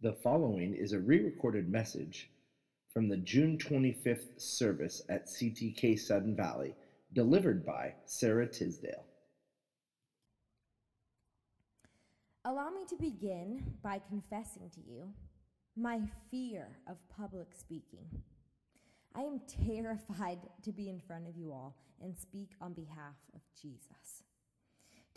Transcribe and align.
The 0.00 0.12
following 0.12 0.74
is 0.74 0.92
a 0.92 1.00
re 1.00 1.18
recorded 1.18 1.68
message 1.68 2.30
from 2.92 3.08
the 3.08 3.16
June 3.16 3.58
25th 3.58 4.40
service 4.40 5.02
at 5.08 5.26
CTK 5.26 5.98
Sudden 5.98 6.36
Valley, 6.36 6.76
delivered 7.14 7.66
by 7.66 7.94
Sarah 8.06 8.46
Tisdale. 8.46 9.04
Allow 12.44 12.70
me 12.70 12.82
to 12.88 12.96
begin 12.96 13.74
by 13.82 14.00
confessing 14.08 14.70
to 14.70 14.80
you 14.80 15.12
my 15.76 16.00
fear 16.30 16.68
of 16.88 16.96
public 17.08 17.48
speaking. 17.58 18.06
I 19.16 19.22
am 19.22 19.40
terrified 19.66 20.38
to 20.62 20.70
be 20.70 20.88
in 20.88 21.00
front 21.00 21.26
of 21.26 21.36
you 21.36 21.50
all 21.50 21.74
and 22.00 22.16
speak 22.16 22.50
on 22.60 22.72
behalf 22.72 23.16
of 23.34 23.40
Jesus. 23.60 24.22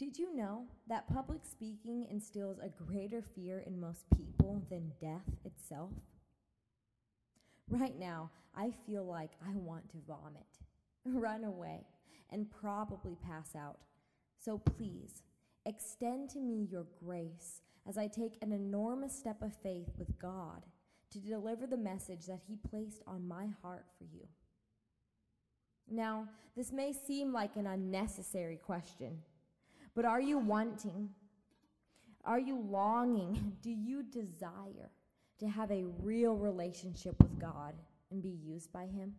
Did 0.02 0.18
you 0.18 0.36
know 0.36 0.63
that 0.88 1.13
public 1.13 1.41
speaking 1.45 2.07
instills 2.09 2.57
a 2.57 2.70
greater 2.86 3.21
fear 3.21 3.59
in 3.68 3.79
most 3.79 4.05
people 4.09 4.63
than 4.68 4.93
death 5.00 5.29
itself? 5.45 5.91
Right 7.69 8.00
now, 8.00 8.32
I 8.56 8.71
feel 8.87 9.06
like 9.06 9.29
I 9.47 9.51
want 9.57 9.87
to 9.92 9.97
vomit, 10.07 10.47
run 11.06 11.43
away, 11.43 11.86
and 12.32 12.50
probably 12.50 13.15
pass 13.23 13.56
out. 13.56 13.78
So 14.43 14.57
please, 14.57 15.21
extend 15.68 16.31
to 16.31 16.39
me 16.39 16.68
your 16.71 16.87
grace 17.06 17.61
as 17.87 17.95
I 17.95 18.07
take 18.07 18.39
an 18.42 18.51
enormous 18.51 19.15
step 19.15 19.43
of 19.43 19.54
faith 19.61 19.92
with 20.00 20.18
God 20.18 20.65
to 21.11 21.20
deliver 21.20 21.68
the 21.68 21.78
message 21.78 22.25
that 22.25 22.42
He 22.47 22.57
placed 22.71 23.04
on 23.06 23.28
my 23.28 23.50
heart 23.61 23.86
for 24.00 24.06
you. 24.06 24.28
Now, 25.87 26.28
this 26.57 26.71
may 26.71 26.92
seem 26.92 27.31
like 27.31 27.56
an 27.56 27.68
unnecessary 27.68 28.57
question 28.57 29.20
but 29.95 30.05
are 30.05 30.21
you 30.21 30.37
wanting? 30.37 31.09
Are 32.23 32.39
you 32.39 32.59
longing? 32.59 33.58
Do 33.61 33.72
you 33.72 34.03
desire 34.03 34.91
to 35.39 35.47
have 35.47 35.72
a 35.72 35.86
real 36.02 36.36
relationship 36.36 37.16
with 37.22 37.39
God 37.39 37.73
and 38.11 38.22
be 38.22 38.38
used 38.44 38.72
by 38.72 38.86
Him? 38.86 39.14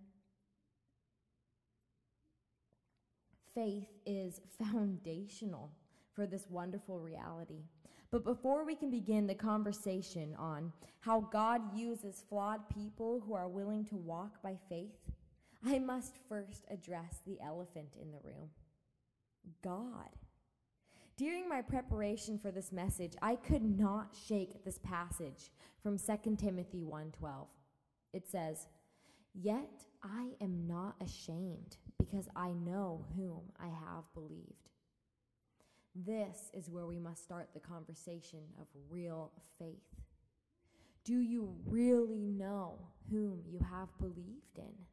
Faith 3.54 3.88
is 4.06 4.40
foundational 4.72 5.70
for 6.14 6.26
this 6.26 6.46
wonderful 6.48 7.00
reality. 7.00 7.64
But 8.10 8.24
before 8.24 8.64
we 8.64 8.74
can 8.74 8.90
begin 8.90 9.26
the 9.26 9.34
conversation 9.34 10.34
on 10.38 10.72
how 11.00 11.20
God 11.32 11.62
uses 11.74 12.22
flawed 12.28 12.60
people 12.68 13.22
who 13.26 13.34
are 13.34 13.48
willing 13.48 13.86
to 13.86 13.96
walk 13.96 14.42
by 14.42 14.56
faith, 14.68 14.92
I 15.64 15.78
must 15.78 16.18
first 16.28 16.64
address 16.70 17.20
the 17.26 17.38
elephant 17.40 17.96
in 18.00 18.10
the 18.10 18.20
room 18.22 18.50
God. 19.62 20.10
During 21.16 21.48
my 21.48 21.60
preparation 21.62 22.38
for 22.38 22.50
this 22.50 22.72
message, 22.72 23.12
I 23.20 23.36
could 23.36 23.62
not 23.62 24.16
shake 24.16 24.64
this 24.64 24.78
passage 24.78 25.50
from 25.82 25.98
2 25.98 26.38
Timothy 26.38 26.82
1:12. 26.82 27.48
It 28.12 28.26
says, 28.26 28.66
"Yet 29.34 29.86
I 30.02 30.36
am 30.40 30.66
not 30.66 31.00
ashamed, 31.00 31.76
because 31.98 32.28
I 32.34 32.52
know 32.52 33.06
whom 33.14 33.52
I 33.56 33.68
have 33.68 34.12
believed." 34.14 34.70
This 35.94 36.50
is 36.54 36.70
where 36.70 36.86
we 36.86 36.98
must 36.98 37.22
start 37.22 37.52
the 37.52 37.60
conversation 37.60 38.54
of 38.58 38.66
real 38.88 39.32
faith. 39.58 39.94
Do 41.04 41.18
you 41.18 41.44
really 41.66 42.30
know 42.30 42.88
whom 43.10 43.44
you 43.46 43.58
have 43.58 43.96
believed 43.98 44.58
in? 44.58 44.86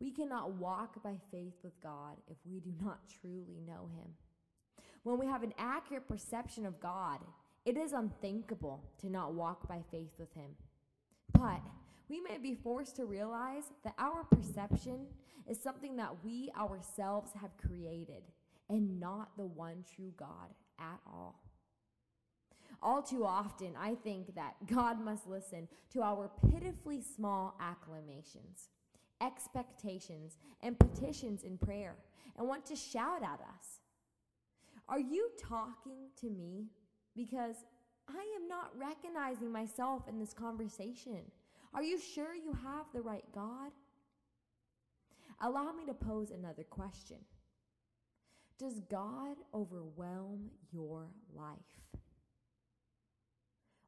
We 0.00 0.10
cannot 0.10 0.54
walk 0.54 1.02
by 1.02 1.18
faith 1.18 1.62
with 1.62 1.80
God 1.80 2.20
if 2.26 2.44
we 2.46 2.60
do 2.60 2.72
not 2.72 3.08
truly 3.08 3.60
know 3.60 3.88
Him. 3.88 4.16
When 5.02 5.18
we 5.18 5.26
have 5.26 5.42
an 5.42 5.54
accurate 5.58 6.08
perception 6.08 6.66
of 6.66 6.80
God, 6.80 7.18
it 7.64 7.76
is 7.76 7.92
unthinkable 7.92 8.82
to 9.00 9.10
not 9.10 9.34
walk 9.34 9.68
by 9.68 9.82
faith 9.90 10.14
with 10.18 10.32
Him. 10.34 10.50
But 11.32 11.60
we 12.08 12.20
may 12.20 12.38
be 12.38 12.54
forced 12.54 12.96
to 12.96 13.04
realize 13.04 13.64
that 13.84 13.94
our 13.98 14.24
perception 14.24 15.06
is 15.46 15.60
something 15.60 15.96
that 15.96 16.24
we 16.24 16.50
ourselves 16.58 17.30
have 17.40 17.56
created 17.58 18.22
and 18.68 19.00
not 19.00 19.36
the 19.36 19.46
one 19.46 19.84
true 19.94 20.12
God 20.16 20.54
at 20.78 21.00
all. 21.06 21.40
All 22.82 23.02
too 23.02 23.24
often, 23.24 23.74
I 23.78 23.94
think 23.96 24.34
that 24.34 24.54
God 24.66 25.00
must 25.00 25.26
listen 25.26 25.68
to 25.92 26.02
our 26.02 26.30
pitifully 26.50 27.00
small 27.02 27.58
acclamations, 27.60 28.68
expectations, 29.20 30.38
and 30.62 30.78
petitions 30.78 31.42
in 31.42 31.58
prayer 31.58 31.96
and 32.36 32.46
want 32.46 32.64
to 32.66 32.76
shout 32.76 33.22
at 33.22 33.40
us 33.40 33.80
are 34.88 35.00
you 35.00 35.30
talking 35.38 36.08
to 36.20 36.30
me? 36.30 36.66
Because 37.14 37.56
I 38.08 38.24
am 38.36 38.48
not 38.48 38.70
recognizing 38.76 39.52
myself 39.52 40.08
in 40.08 40.18
this 40.18 40.32
conversation. 40.32 41.22
Are 41.74 41.82
you 41.82 41.98
sure 41.98 42.34
you 42.34 42.52
have 42.64 42.86
the 42.94 43.02
right 43.02 43.24
God? 43.34 43.70
Allow 45.40 45.72
me 45.72 45.84
to 45.86 45.94
pose 45.94 46.30
another 46.30 46.64
question 46.64 47.18
Does 48.58 48.80
God 48.90 49.36
overwhelm 49.54 50.50
your 50.72 51.08
life? 51.36 51.56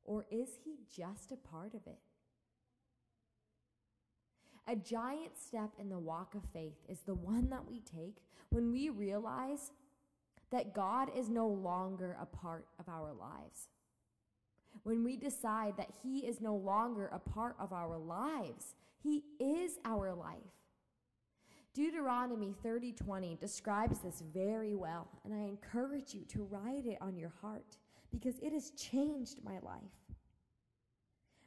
Or 0.05 0.27
is 0.31 0.51
he 0.65 0.77
just 0.95 1.33
a 1.33 1.37
part 1.37 1.75
of 1.75 1.87
it? 1.87 1.99
A 4.67 4.77
giant 4.77 5.37
step 5.39 5.71
in 5.81 5.89
the 5.89 5.99
walk 5.99 6.35
of 6.35 6.43
faith 6.53 6.77
is 6.89 7.01
the 7.01 7.15
one 7.15 7.49
that 7.51 7.69
we 7.69 7.81
take 7.81 8.19
when 8.51 8.71
we 8.71 8.89
realize 8.89 9.73
that 10.51 10.75
God 10.75 11.11
is 11.17 11.29
no 11.29 11.47
longer 11.47 12.17
a 12.21 12.27
part 12.27 12.67
of 12.79 12.89
our 12.89 13.13
lives. 13.13 13.69
When 14.83 15.05
we 15.05 15.17
decide 15.17 15.77
that 15.77 15.93
He 16.03 16.21
is 16.21 16.41
no 16.41 16.55
longer 16.55 17.09
a 17.13 17.19
part 17.19 17.57
of 17.59 17.73
our 17.73 17.99
lives, 17.99 18.75
He 19.03 19.25
is 19.39 19.79
our 19.85 20.15
life. 20.15 20.39
Deuteronomy 21.73 22.53
30:20 22.65 23.39
describes 23.39 24.01
this 24.01 24.21
very 24.21 24.75
well, 24.75 25.09
and 25.25 25.33
I 25.33 25.43
encourage 25.43 26.15
you 26.15 26.25
to 26.27 26.43
write 26.45 26.87
it 26.87 26.99
on 27.01 27.17
your 27.17 27.33
heart 27.41 27.77
because 28.11 28.39
it 28.41 28.53
has 28.53 28.71
changed 28.73 29.45
my 29.45 29.59
life. 29.61 30.17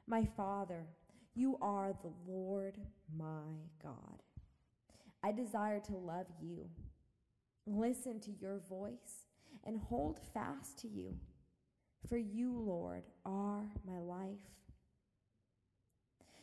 My 0.08 0.25
Father, 0.25 0.88
you 1.35 1.58
are 1.62 1.94
the 1.94 2.14
Lord 2.31 2.78
my 3.18 3.68
God. 3.81 4.22
I 5.24 5.31
desire 5.31 5.80
to 5.81 5.94
love 5.97 6.28
you 6.41 6.70
listen 7.66 8.19
to 8.22 8.31
your 8.31 8.59
voice, 8.69 9.28
and 9.63 9.78
hold 9.78 10.19
fast 10.34 10.79
to 10.79 10.88
you. 10.88 11.16
For 12.07 12.18
you, 12.18 12.53
Lord, 12.57 13.03
are 13.25 13.72
my 13.85 14.00
life. 14.00 14.41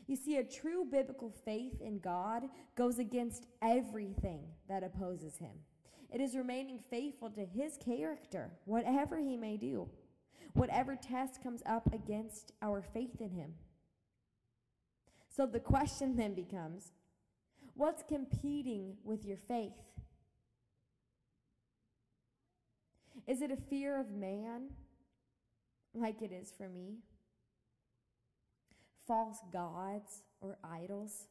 You 0.07 0.17
see, 0.17 0.39
a 0.39 0.45
true 0.45 0.85
biblical 0.91 1.31
faith 1.45 1.81
in 1.81 1.99
God 1.99 2.45
goes 2.75 2.99
against 2.99 3.47
everything 3.63 4.41
that 4.69 4.83
opposes 4.83 5.37
him. 5.37 5.53
It 6.13 6.21
is 6.21 6.35
remaining 6.35 6.79
faithful 6.79 7.31
to 7.31 7.45
his 7.45 7.77
character, 7.77 8.51
whatever 8.65 9.19
he 9.19 9.37
may 9.37 9.57
do, 9.57 9.89
whatever 10.55 10.97
test 10.97 11.43
comes 11.43 11.63
up 11.65 11.93
against 11.93 12.53
our 12.63 12.83
faith 12.83 13.21
in 13.21 13.31
him. 13.31 13.55
So 15.29 15.47
the 15.47 15.61
question 15.61 16.17
then 16.17 16.35
becomes 16.35 16.91
what's 17.75 18.03
competing 18.03 18.97
with 19.05 19.25
your 19.25 19.37
faith? 19.37 19.90
Is 23.27 23.43
it 23.43 23.51
a 23.51 23.57
fear 23.57 23.99
of 23.99 24.11
man, 24.11 24.71
like 25.95 26.23
it 26.23 26.33
is 26.33 26.53
for 26.57 26.69
me? 26.69 26.99
False 29.07 29.39
gods 29.53 30.23
or 30.41 30.59
idols? 30.65 31.27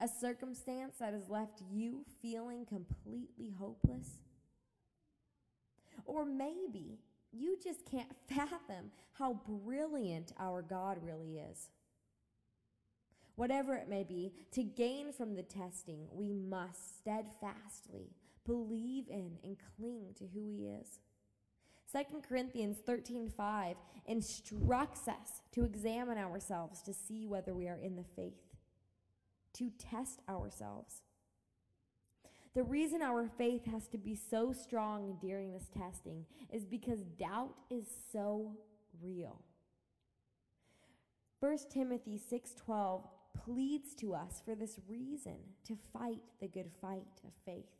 A 0.00 0.08
circumstance 0.08 0.96
that 1.00 1.12
has 1.12 1.28
left 1.28 1.62
you 1.70 2.04
feeling 2.20 2.66
completely 2.66 3.52
hopeless? 3.58 4.08
Or 6.04 6.24
maybe 6.24 6.98
you 7.32 7.58
just 7.62 7.84
can't 7.90 8.14
fathom 8.28 8.90
how 9.12 9.40
brilliant 9.64 10.32
our 10.38 10.62
God 10.62 10.98
really 11.02 11.38
is. 11.38 11.68
Whatever 13.36 13.76
it 13.76 13.88
may 13.88 14.02
be, 14.02 14.32
to 14.52 14.64
gain 14.64 15.12
from 15.12 15.36
the 15.36 15.42
testing, 15.42 16.08
we 16.12 16.32
must 16.32 16.98
steadfastly 16.98 18.10
believe 18.48 19.08
in 19.08 19.38
and 19.44 19.56
cling 19.76 20.14
to 20.16 20.24
who 20.34 20.48
he 20.48 20.66
is. 20.66 20.98
2 21.92 22.22
Corinthians 22.22 22.78
13:5 22.78 23.76
instructs 24.06 25.06
us 25.06 25.42
to 25.52 25.64
examine 25.64 26.18
ourselves 26.18 26.82
to 26.82 26.92
see 26.92 27.26
whether 27.26 27.54
we 27.54 27.68
are 27.68 27.78
in 27.78 27.96
the 27.96 28.04
faith, 28.04 28.56
to 29.52 29.70
test 29.70 30.20
ourselves. 30.28 31.02
The 32.54 32.64
reason 32.64 33.02
our 33.02 33.28
faith 33.28 33.66
has 33.66 33.86
to 33.88 33.98
be 33.98 34.14
so 34.14 34.52
strong 34.52 35.18
during 35.20 35.52
this 35.52 35.68
testing 35.68 36.26
is 36.50 36.64
because 36.64 37.04
doubt 37.18 37.54
is 37.70 37.86
so 38.10 38.56
real. 39.00 39.44
1 41.40 41.70
Timothy 41.70 42.18
6:12 42.18 43.08
pleads 43.32 43.94
to 43.94 44.14
us 44.14 44.40
for 44.40 44.54
this 44.54 44.80
reason 44.88 45.54
to 45.64 45.76
fight 45.76 46.22
the 46.40 46.48
good 46.48 46.72
fight 46.80 47.20
of 47.24 47.32
faith. 47.44 47.77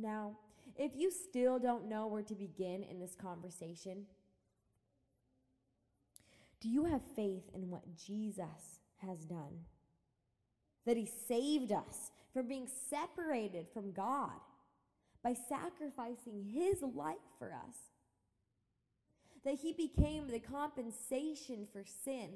Now, 0.00 0.36
If 0.78 0.92
you 0.96 1.10
still 1.10 1.58
don't 1.58 1.88
know 1.88 2.06
where 2.06 2.22
to 2.22 2.34
begin 2.36 2.84
in 2.84 3.00
this 3.00 3.16
conversation, 3.16 4.06
do 6.60 6.68
you 6.68 6.84
have 6.84 7.02
faith 7.16 7.50
in 7.52 7.68
what 7.68 7.82
Jesus 7.96 8.80
has 8.98 9.24
done? 9.24 9.64
That 10.86 10.96
he 10.96 11.10
saved 11.26 11.72
us 11.72 12.12
from 12.32 12.46
being 12.46 12.68
separated 12.88 13.66
from 13.74 13.90
God 13.90 14.30
by 15.24 15.34
sacrificing 15.48 16.44
his 16.44 16.80
life 16.94 17.16
for 17.40 17.52
us. 17.52 17.76
That 19.44 19.58
he 19.60 19.72
became 19.72 20.28
the 20.28 20.38
compensation 20.38 21.66
for 21.72 21.82
sin. 22.04 22.30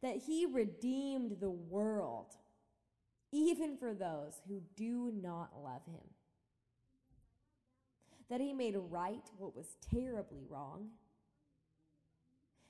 That 0.00 0.16
he 0.16 0.46
redeemed 0.46 1.38
the 1.40 1.50
world, 1.50 2.36
even 3.36 3.76
for 3.76 3.92
those 3.92 4.40
who 4.48 4.62
do 4.76 5.12
not 5.22 5.50
love 5.62 5.82
him. 5.86 6.08
That 8.28 8.40
he 8.40 8.52
made 8.52 8.76
right 8.76 9.28
what 9.38 9.54
was 9.54 9.76
terribly 9.90 10.44
wrong 10.48 10.90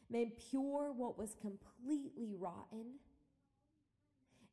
made 0.09 0.33
pure 0.51 0.93
what 0.93 1.19
was 1.19 1.35
completely 1.41 2.33
rotten, 2.39 2.95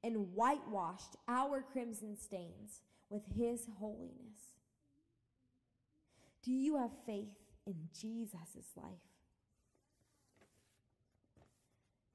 and 0.03 0.33
whitewashed 0.33 1.15
our 1.27 1.61
crimson 1.61 2.17
stains 2.17 2.81
with 3.09 3.23
his 3.37 3.67
holiness. 3.79 4.53
Do 6.43 6.51
you 6.51 6.77
have 6.77 6.91
faith 7.05 7.37
in 7.65 7.75
Jesus' 7.97 8.75
life? 8.75 9.12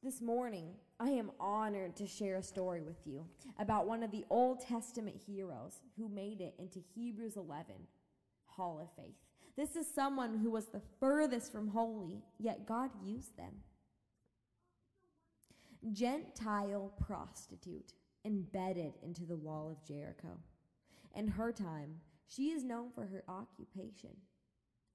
This 0.01 0.23
morning, 0.23 0.75
I 1.01 1.09
am 1.09 1.33
honored 1.41 1.97
to 1.97 2.07
share 2.07 2.37
a 2.37 2.43
story 2.43 2.81
with 2.81 3.05
you 3.05 3.27
about 3.59 3.89
one 3.89 4.05
of 4.05 4.13
the 4.13 4.25
Old 4.31 4.61
Testament 4.61 5.17
heroes 5.27 5.81
who 5.97 6.09
made 6.09 6.41
it 6.41 6.55
into 6.57 6.79
Hebrews 6.95 7.37
11, 7.37 7.75
Hall 8.47 8.79
of 8.81 8.95
Faith. 8.95 9.17
This 9.57 9.75
is 9.75 9.93
someone 9.93 10.39
who 10.39 10.53
was 10.53 10.67
the 10.67 10.83
furthest 11.01 11.51
from 11.51 11.67
holy, 11.67 12.23
yet 12.39 12.65
God 12.65 12.91
used 13.05 13.37
them. 13.37 13.53
Gentile 15.93 16.93
prostitute 17.05 17.93
embedded 18.25 18.93
into 19.03 19.25
the 19.25 19.37
wall 19.37 19.69
of 19.69 19.85
Jericho. 19.85 20.39
In 21.17 21.27
her 21.27 21.51
time, 21.51 21.97
she 22.29 22.51
is 22.51 22.63
known 22.63 22.91
for 22.95 23.05
her 23.05 23.25
occupation. 23.29 24.17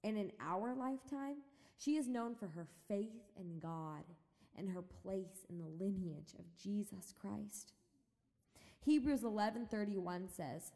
And 0.06 0.18
in 0.18 0.32
our 0.40 0.74
lifetime, 0.74 1.40
she 1.78 1.98
is 1.98 2.08
known 2.08 2.36
for 2.36 2.48
her 2.48 2.68
faith 2.88 3.20
in 3.36 3.60
God 3.60 4.04
and 4.58 4.70
her 4.70 4.82
place 4.82 5.46
in 5.50 5.58
the 5.60 5.84
lineage 5.84 6.34
of 6.38 6.56
Jesus 6.56 7.14
Christ. 7.20 7.74
Hebrews 8.82 9.24
11:31 9.24 10.28
says, 10.30 10.72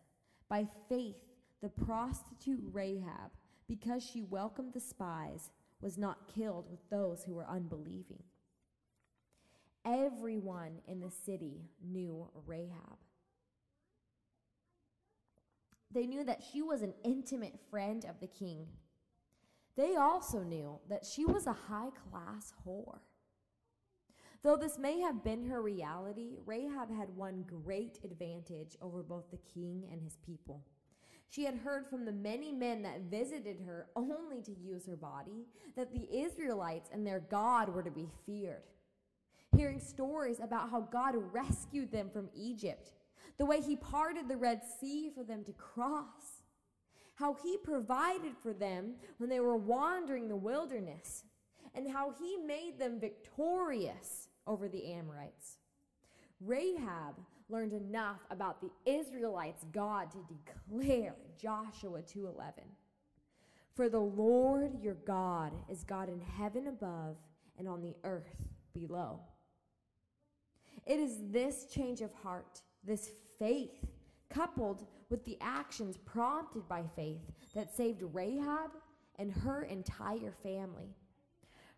"By 0.47 0.65
faith 0.65 1.23
the 1.61 1.69
prostitute 1.69 2.63
Rahab 2.71 3.31
because 3.67 4.03
she 4.03 4.21
welcomed 4.21 4.73
the 4.73 4.79
spies, 4.79 5.49
was 5.81 5.97
not 5.97 6.33
killed 6.33 6.65
with 6.69 6.89
those 6.89 7.23
who 7.23 7.35
were 7.35 7.47
unbelieving. 7.47 8.23
Everyone 9.85 10.81
in 10.87 10.99
the 10.99 11.11
city 11.11 11.69
knew 11.81 12.29
Rahab. 12.45 12.97
They 15.91 16.05
knew 16.05 16.23
that 16.25 16.43
she 16.51 16.61
was 16.61 16.81
an 16.81 16.93
intimate 17.03 17.59
friend 17.69 18.05
of 18.05 18.19
the 18.19 18.27
king. 18.27 18.67
They 19.75 19.95
also 19.95 20.39
knew 20.39 20.79
that 20.89 21.05
she 21.05 21.23
was 21.23 21.47
a 21.47 21.53
high 21.53 21.91
class 22.09 22.53
whore. 22.65 22.99
Though 24.43 24.55
this 24.55 24.77
may 24.77 24.99
have 24.99 25.23
been 25.23 25.45
her 25.45 25.61
reality, 25.61 26.37
Rahab 26.45 26.95
had 26.95 27.15
one 27.15 27.43
great 27.47 27.99
advantage 28.03 28.77
over 28.81 29.01
both 29.01 29.31
the 29.31 29.39
king 29.53 29.87
and 29.91 30.01
his 30.01 30.17
people. 30.17 30.63
She 31.29 31.43
had 31.43 31.55
heard 31.55 31.87
from 31.87 32.05
the 32.05 32.11
many 32.11 32.51
men 32.51 32.83
that 32.83 33.01
visited 33.01 33.59
her 33.65 33.87
only 33.95 34.41
to 34.43 34.53
use 34.53 34.85
her 34.85 34.95
body 34.95 35.47
that 35.75 35.91
the 35.91 36.07
Israelites 36.15 36.89
and 36.93 37.05
their 37.05 37.19
God 37.19 37.69
were 37.69 37.83
to 37.83 37.91
be 37.91 38.07
feared. 38.25 38.63
Hearing 39.55 39.79
stories 39.79 40.39
about 40.39 40.69
how 40.69 40.81
God 40.81 41.15
rescued 41.33 41.91
them 41.91 42.09
from 42.09 42.29
Egypt, 42.33 42.91
the 43.37 43.45
way 43.45 43.59
He 43.59 43.75
parted 43.75 44.27
the 44.27 44.37
Red 44.37 44.61
Sea 44.79 45.09
for 45.13 45.23
them 45.23 45.43
to 45.45 45.53
cross, 45.53 46.43
how 47.15 47.35
He 47.43 47.57
provided 47.57 48.37
for 48.41 48.53
them 48.53 48.95
when 49.17 49.29
they 49.29 49.39
were 49.39 49.57
wandering 49.57 50.29
the 50.29 50.35
wilderness, 50.35 51.23
and 51.75 51.89
how 51.89 52.13
He 52.19 52.37
made 52.37 52.79
them 52.79 52.99
victorious 52.99 54.26
over 54.47 54.67
the 54.67 54.91
Amorites. 54.93 55.57
Rahab 56.41 57.15
learned 57.49 57.73
enough 57.73 58.19
about 58.29 58.61
the 58.61 58.71
Israelites' 58.85 59.65
God 59.71 60.11
to 60.11 60.17
declare 60.27 61.15
Joshua 61.37 62.01
2:11. 62.01 62.63
For 63.73 63.89
the 63.89 63.99
Lord 63.99 64.79
your 64.81 64.95
God 64.95 65.53
is 65.69 65.83
God 65.83 66.09
in 66.09 66.19
heaven 66.19 66.67
above 66.67 67.17
and 67.57 67.67
on 67.67 67.81
the 67.81 67.95
earth 68.03 68.47
below. 68.73 69.19
It 70.85 70.99
is 70.99 71.29
this 71.31 71.65
change 71.65 72.01
of 72.01 72.13
heart, 72.13 72.61
this 72.83 73.09
faith, 73.37 73.85
coupled 74.29 74.87
with 75.09 75.23
the 75.25 75.37
actions 75.41 75.97
prompted 75.97 76.67
by 76.67 76.83
faith, 76.83 77.31
that 77.53 77.73
saved 77.73 78.01
Rahab 78.01 78.71
and 79.15 79.31
her 79.31 79.63
entire 79.63 80.31
family. 80.31 80.95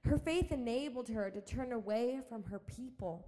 Her 0.04 0.18
faith 0.18 0.52
enabled 0.52 1.10
her 1.10 1.30
to 1.30 1.42
turn 1.42 1.74
away 1.74 2.22
from 2.28 2.44
her 2.44 2.60
people, 2.60 3.28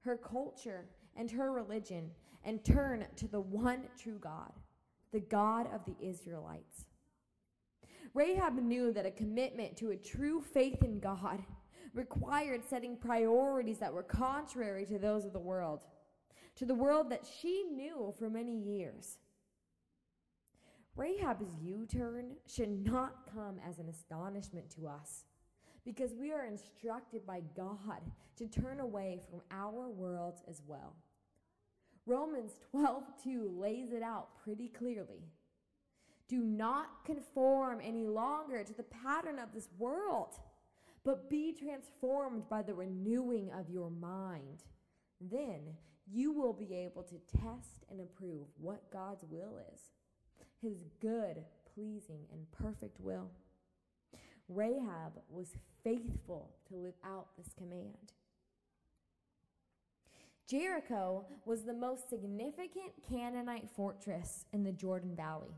her 0.00 0.16
culture, 0.16 0.86
and 1.16 1.30
her 1.30 1.52
religion 1.52 2.10
and 2.44 2.64
turn 2.64 3.06
to 3.16 3.28
the 3.28 3.40
one 3.40 3.82
true 3.98 4.18
God, 4.18 4.52
the 5.12 5.20
God 5.20 5.68
of 5.74 5.84
the 5.84 5.96
Israelites. 6.00 6.86
Rahab 8.14 8.54
knew 8.54 8.92
that 8.92 9.06
a 9.06 9.10
commitment 9.10 9.76
to 9.76 9.90
a 9.90 9.96
true 9.96 10.40
faith 10.40 10.82
in 10.82 10.98
God 10.98 11.44
required 11.94 12.64
setting 12.64 12.96
priorities 12.96 13.78
that 13.78 13.92
were 13.92 14.02
contrary 14.02 14.86
to 14.86 14.98
those 14.98 15.24
of 15.24 15.32
the 15.32 15.38
world, 15.38 15.84
to 16.56 16.64
the 16.64 16.74
world 16.74 17.10
that 17.10 17.26
she 17.40 17.64
knew 17.70 18.14
for 18.18 18.30
many 18.30 18.56
years. 18.56 19.18
Rahab's 20.96 21.54
U 21.62 21.86
turn 21.86 22.32
should 22.46 22.84
not 22.84 23.30
come 23.32 23.60
as 23.66 23.78
an 23.78 23.88
astonishment 23.88 24.70
to 24.70 24.86
us 24.86 25.24
because 25.84 26.14
we 26.14 26.32
are 26.32 26.44
instructed 26.44 27.26
by 27.26 27.42
God 27.56 28.02
to 28.36 28.46
turn 28.46 28.80
away 28.80 29.20
from 29.30 29.40
our 29.50 29.88
worlds 29.88 30.42
as 30.48 30.62
well. 30.66 30.94
Romans 32.06 32.58
12:2 32.72 33.58
lays 33.58 33.92
it 33.92 34.02
out 34.02 34.36
pretty 34.42 34.68
clearly. 34.68 35.22
Do 36.28 36.38
not 36.42 37.04
conform 37.04 37.80
any 37.82 38.06
longer 38.06 38.64
to 38.64 38.72
the 38.72 38.84
pattern 38.84 39.38
of 39.38 39.52
this 39.52 39.68
world, 39.78 40.38
but 41.02 41.28
be 41.28 41.52
transformed 41.52 42.48
by 42.48 42.62
the 42.62 42.74
renewing 42.74 43.50
of 43.52 43.68
your 43.68 43.90
mind. 43.90 44.64
Then 45.20 45.76
you 46.06 46.32
will 46.32 46.52
be 46.52 46.74
able 46.74 47.02
to 47.04 47.18
test 47.18 47.84
and 47.90 48.00
approve 48.00 48.46
what 48.58 48.90
God's 48.90 49.24
will 49.24 49.58
is, 49.72 49.80
his 50.60 50.84
good, 51.00 51.44
pleasing, 51.74 52.26
and 52.32 52.50
perfect 52.52 53.00
will. 53.00 53.30
Rahab 54.50 55.12
was 55.28 55.54
faithful 55.84 56.50
to 56.68 56.76
live 56.76 56.96
out 57.04 57.28
this 57.36 57.52
command. 57.56 58.12
Jericho 60.48 61.24
was 61.44 61.62
the 61.62 61.72
most 61.72 62.10
significant 62.10 62.92
Canaanite 63.08 63.70
fortress 63.70 64.46
in 64.52 64.64
the 64.64 64.72
Jordan 64.72 65.14
Valley 65.14 65.54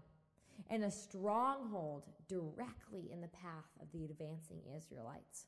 and 0.69 0.85
a 0.85 0.91
stronghold 0.91 2.05
directly 2.29 3.11
in 3.11 3.23
the 3.23 3.29
path 3.29 3.71
of 3.81 3.91
the 3.93 4.05
advancing 4.05 4.61
Israelites. 4.77 5.47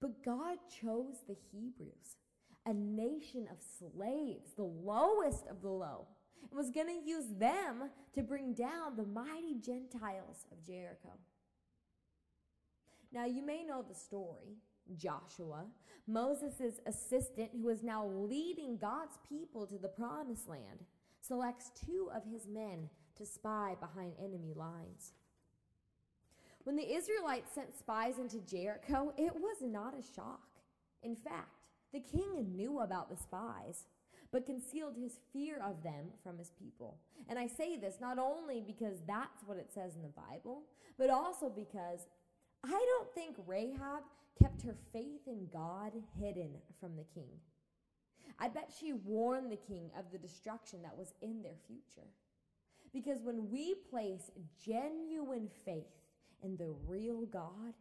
But 0.00 0.24
God 0.24 0.58
chose 0.80 1.24
the 1.26 1.36
Hebrews, 1.50 2.16
a 2.64 2.72
nation 2.72 3.48
of 3.50 3.58
slaves, 3.60 4.52
the 4.56 4.62
lowest 4.62 5.48
of 5.48 5.60
the 5.60 5.68
low, 5.68 6.06
and 6.48 6.56
was 6.56 6.70
going 6.70 6.86
to 6.86 7.08
use 7.08 7.26
them 7.36 7.90
to 8.14 8.22
bring 8.22 8.54
down 8.54 8.96
the 8.96 9.06
mighty 9.06 9.56
Gentiles 9.60 10.46
of 10.52 10.64
Jericho. 10.64 11.10
Now, 13.12 13.24
you 13.24 13.44
may 13.44 13.64
know 13.64 13.84
the 13.86 13.94
story. 13.94 14.58
Joshua, 14.96 15.66
Moses' 16.06 16.80
assistant, 16.86 17.50
who 17.52 17.68
is 17.68 17.82
now 17.82 18.06
leading 18.06 18.78
God's 18.78 19.18
people 19.28 19.66
to 19.66 19.76
the 19.76 19.88
promised 19.88 20.48
land, 20.48 20.84
selects 21.20 21.70
two 21.84 22.08
of 22.14 22.22
his 22.24 22.46
men 22.46 22.88
to 23.16 23.26
spy 23.26 23.76
behind 23.80 24.14
enemy 24.18 24.54
lines. 24.54 25.12
When 26.64 26.76
the 26.76 26.94
Israelites 26.94 27.54
sent 27.54 27.76
spies 27.78 28.18
into 28.18 28.40
Jericho, 28.40 29.12
it 29.16 29.34
was 29.34 29.56
not 29.62 29.94
a 29.98 30.14
shock. 30.14 30.40
In 31.02 31.16
fact, 31.16 31.64
the 31.92 32.00
king 32.00 32.54
knew 32.54 32.80
about 32.80 33.10
the 33.10 33.16
spies, 33.16 33.86
but 34.30 34.46
concealed 34.46 34.94
his 34.96 35.20
fear 35.32 35.60
of 35.64 35.82
them 35.82 36.06
from 36.22 36.36
his 36.36 36.50
people. 36.50 36.98
And 37.28 37.38
I 37.38 37.46
say 37.46 37.76
this 37.76 37.96
not 38.00 38.18
only 38.18 38.62
because 38.66 38.98
that's 39.06 39.42
what 39.46 39.56
it 39.56 39.70
says 39.72 39.96
in 39.96 40.02
the 40.02 40.08
Bible, 40.08 40.62
but 40.98 41.10
also 41.10 41.48
because 41.48 42.06
I 42.64 42.70
don't 42.70 43.14
think 43.14 43.36
Rahab 43.46 44.02
kept 44.40 44.62
her 44.62 44.76
faith 44.92 45.26
in 45.26 45.48
God 45.52 45.92
hidden 46.20 46.50
from 46.80 46.96
the 46.96 47.04
king. 47.14 47.30
I 48.38 48.48
bet 48.48 48.72
she 48.78 48.92
warned 48.92 49.50
the 49.50 49.56
king 49.56 49.90
of 49.98 50.10
the 50.12 50.18
destruction 50.18 50.82
that 50.82 50.96
was 50.96 51.12
in 51.22 51.42
their 51.42 51.56
future. 51.66 52.06
Because 52.92 53.22
when 53.22 53.50
we 53.50 53.74
place 53.90 54.30
genuine 54.64 55.48
faith 55.64 55.84
in 56.42 56.56
the 56.56 56.74
real 56.86 57.26
God, 57.26 57.74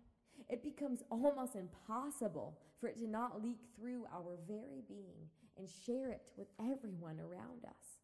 it 0.49 0.63
becomes 0.63 1.03
almost 1.09 1.55
impossible 1.55 2.57
for 2.79 2.87
it 2.87 2.97
to 2.97 3.07
not 3.07 3.41
leak 3.41 3.59
through 3.75 4.05
our 4.13 4.37
very 4.47 4.83
being 4.87 5.29
and 5.57 5.67
share 5.85 6.11
it 6.11 6.21
with 6.37 6.47
everyone 6.59 7.19
around 7.19 7.65
us. 7.65 7.97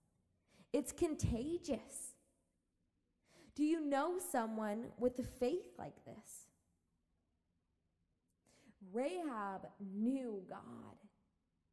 It's 0.72 0.92
contagious. 0.92 2.16
Do 3.56 3.64
you 3.64 3.86
know 3.86 4.18
someone 4.32 4.86
with 4.98 5.20
a 5.20 5.24
faith 5.24 5.74
like 5.78 6.04
this? 6.06 6.48
Rahab 8.92 9.68
knew 9.80 10.44
God, 10.50 10.98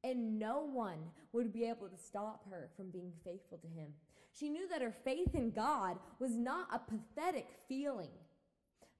and 0.04 0.38
no 0.38 0.60
one 0.60 0.98
would 1.32 1.52
be 1.52 1.64
able 1.64 1.88
to 1.88 1.96
stop 1.96 2.48
her 2.50 2.70
from 2.76 2.90
being 2.90 3.12
faithful 3.24 3.58
to 3.58 3.66
him. 3.66 3.92
She 4.32 4.48
knew 4.48 4.68
that 4.68 4.82
her 4.82 4.94
faith 5.04 5.34
in 5.34 5.50
God 5.50 5.98
was 6.18 6.36
not 6.36 6.68
a 6.72 6.78
pathetic 6.78 7.48
feeling, 7.68 8.10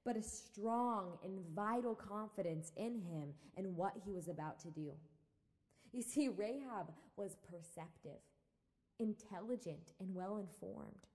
but 0.03 0.17
a 0.17 0.21
strong 0.21 1.17
and 1.23 1.39
vital 1.55 1.95
confidence 1.95 2.71
in 2.75 2.99
him 2.99 3.29
and 3.55 3.75
what 3.75 3.93
he 4.03 4.11
was 4.11 4.27
about 4.27 4.59
to 4.61 4.69
do. 4.69 4.91
You 5.91 6.01
see, 6.01 6.29
Rahab 6.29 6.91
was 7.17 7.37
perceptive, 7.49 8.19
intelligent, 8.99 9.91
and 9.99 10.13
well 10.15 10.37
informed. 10.37 11.07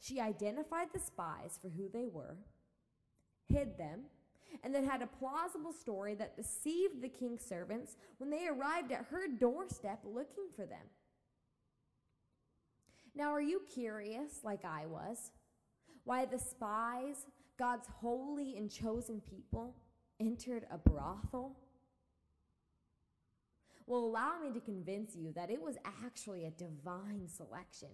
She 0.00 0.20
identified 0.20 0.88
the 0.92 1.00
spies 1.00 1.58
for 1.60 1.68
who 1.68 1.88
they 1.88 2.06
were, 2.06 2.36
hid 3.48 3.78
them, 3.78 4.00
and 4.62 4.74
then 4.74 4.84
had 4.84 5.02
a 5.02 5.06
plausible 5.06 5.72
story 5.72 6.14
that 6.14 6.36
deceived 6.36 7.02
the 7.02 7.08
king's 7.08 7.44
servants 7.44 7.96
when 8.18 8.30
they 8.30 8.46
arrived 8.48 8.92
at 8.92 9.06
her 9.10 9.26
doorstep 9.28 10.00
looking 10.04 10.46
for 10.54 10.66
them. 10.66 10.86
Now, 13.14 13.32
are 13.32 13.42
you 13.42 13.62
curious, 13.72 14.40
like 14.42 14.64
I 14.64 14.86
was, 14.86 15.32
why 16.04 16.24
the 16.24 16.38
spies, 16.38 17.26
God's 17.58 17.86
holy 18.00 18.56
and 18.56 18.70
chosen 18.70 19.20
people, 19.20 19.74
entered 20.18 20.66
a 20.70 20.78
brothel? 20.78 21.56
Well, 23.86 24.00
allow 24.00 24.38
me 24.42 24.52
to 24.52 24.60
convince 24.60 25.14
you 25.14 25.32
that 25.32 25.50
it 25.50 25.60
was 25.60 25.76
actually 25.84 26.44
a 26.44 26.50
divine 26.50 27.28
selection. 27.28 27.88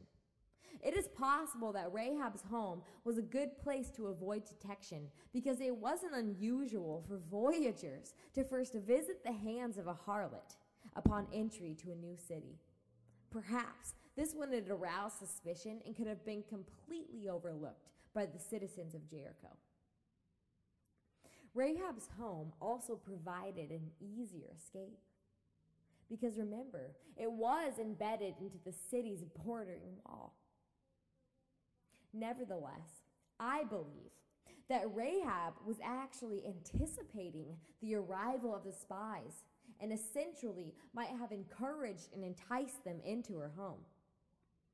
It 0.82 0.96
is 0.96 1.08
possible 1.08 1.72
that 1.72 1.92
Rahab's 1.92 2.42
home 2.42 2.82
was 3.04 3.18
a 3.18 3.22
good 3.22 3.58
place 3.58 3.90
to 3.96 4.06
avoid 4.06 4.44
detection 4.44 5.08
because 5.32 5.60
it 5.60 5.74
wasn't 5.74 6.14
unusual 6.14 7.04
for 7.06 7.18
voyagers 7.18 8.14
to 8.34 8.44
first 8.44 8.74
visit 8.74 9.24
the 9.24 9.32
hands 9.32 9.76
of 9.76 9.86
a 9.86 9.98
harlot 10.06 10.56
upon 10.96 11.26
entry 11.32 11.76
to 11.82 11.90
a 11.90 11.96
new 11.96 12.16
city. 12.16 12.58
Perhaps 13.30 13.94
this 14.16 14.34
one 14.34 14.52
had 14.52 14.68
aroused 14.68 15.18
suspicion 15.18 15.80
and 15.84 15.96
could 15.96 16.06
have 16.06 16.24
been 16.24 16.42
completely 16.48 17.28
overlooked 17.28 17.88
by 18.14 18.26
the 18.26 18.38
citizens 18.38 18.94
of 18.94 19.08
Jericho. 19.08 19.56
Rahab's 21.54 22.08
home 22.18 22.52
also 22.60 22.94
provided 22.94 23.70
an 23.70 23.90
easier 24.00 24.46
escape. 24.56 24.98
Because 26.08 26.38
remember, 26.38 26.92
it 27.16 27.30
was 27.30 27.78
embedded 27.78 28.34
into 28.40 28.58
the 28.64 28.72
city's 28.90 29.24
bordering 29.44 29.98
wall. 30.06 30.34
Nevertheless, 32.12 33.02
I 33.38 33.64
believe 33.64 34.10
that 34.68 34.94
Rahab 34.94 35.54
was 35.66 35.76
actually 35.82 36.44
anticipating 36.46 37.56
the 37.80 37.94
arrival 37.94 38.54
of 38.54 38.64
the 38.64 38.72
spies 38.72 39.44
and 39.80 39.92
essentially 39.92 40.74
might 40.94 41.08
have 41.08 41.32
encouraged 41.32 42.08
and 42.14 42.24
enticed 42.24 42.84
them 42.84 43.00
into 43.04 43.38
her 43.38 43.52
home. 43.56 43.80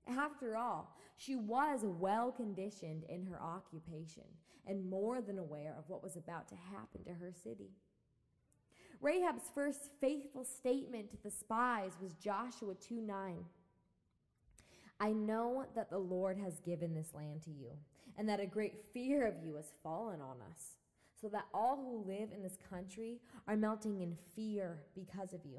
After 0.06 0.56
all, 0.56 0.96
she 1.16 1.36
was 1.36 1.80
well 1.82 2.32
conditioned 2.32 3.04
in 3.08 3.24
her 3.26 3.40
occupation 3.40 4.24
and 4.66 4.88
more 4.88 5.20
than 5.20 5.38
aware 5.38 5.74
of 5.78 5.88
what 5.88 6.02
was 6.02 6.16
about 6.16 6.48
to 6.48 6.54
happen 6.54 7.04
to 7.04 7.14
her 7.14 7.32
city. 7.32 7.70
Rahab's 9.00 9.50
first 9.54 9.90
faithful 10.00 10.44
statement 10.44 11.10
to 11.10 11.16
the 11.22 11.30
spies 11.30 11.92
was 12.00 12.14
Joshua 12.14 12.74
2 12.74 13.00
9. 13.00 13.44
I 15.00 15.12
know 15.12 15.66
that 15.74 15.90
the 15.90 15.98
Lord 15.98 16.38
has 16.38 16.60
given 16.60 16.94
this 16.94 17.14
land 17.14 17.42
to 17.42 17.50
you, 17.50 17.70
and 18.16 18.28
that 18.28 18.40
a 18.40 18.46
great 18.46 18.84
fear 18.92 19.26
of 19.26 19.34
you 19.44 19.56
has 19.56 19.72
fallen 19.82 20.20
on 20.20 20.36
us, 20.50 20.78
so 21.20 21.28
that 21.28 21.46
all 21.52 21.76
who 21.76 22.10
live 22.10 22.30
in 22.32 22.42
this 22.42 22.58
country 22.70 23.20
are 23.48 23.56
melting 23.56 24.00
in 24.00 24.16
fear 24.34 24.78
because 24.94 25.32
of 25.32 25.40
you. 25.44 25.58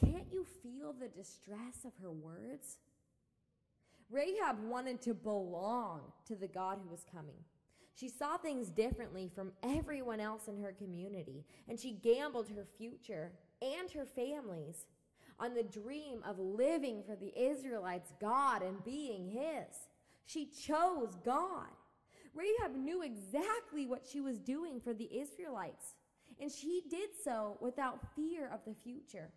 Can't 0.00 0.26
you 0.32 0.44
feel 0.62 0.92
the 0.92 1.08
distress 1.08 1.84
of 1.84 1.92
her 2.02 2.10
words? 2.10 2.78
Rahab 4.10 4.62
wanted 4.64 5.00
to 5.02 5.14
belong 5.14 6.00
to 6.26 6.34
the 6.34 6.48
God 6.48 6.78
who 6.82 6.90
was 6.90 7.04
coming. 7.10 7.36
She 7.94 8.08
saw 8.08 8.36
things 8.36 8.68
differently 8.70 9.30
from 9.32 9.52
everyone 9.62 10.20
else 10.20 10.48
in 10.48 10.60
her 10.60 10.72
community, 10.72 11.44
and 11.68 11.78
she 11.78 11.92
gambled 11.92 12.48
her 12.48 12.66
future 12.76 13.32
and 13.62 13.90
her 13.92 14.04
family's 14.04 14.86
on 15.38 15.54
the 15.54 15.62
dream 15.62 16.20
of 16.24 16.38
living 16.38 17.02
for 17.02 17.16
the 17.16 17.32
Israelites' 17.36 18.12
God 18.20 18.62
and 18.62 18.84
being 18.84 19.28
His. 19.28 19.88
She 20.26 20.46
chose 20.46 21.16
God. 21.24 21.68
Rahab 22.34 22.74
knew 22.76 23.02
exactly 23.02 23.86
what 23.86 24.06
she 24.10 24.20
was 24.20 24.38
doing 24.38 24.80
for 24.80 24.92
the 24.92 25.18
Israelites, 25.18 25.94
and 26.40 26.50
she 26.50 26.82
did 26.90 27.10
so 27.22 27.56
without 27.60 28.14
fear 28.16 28.50
of 28.52 28.60
the 28.66 28.74
future. 28.74 29.30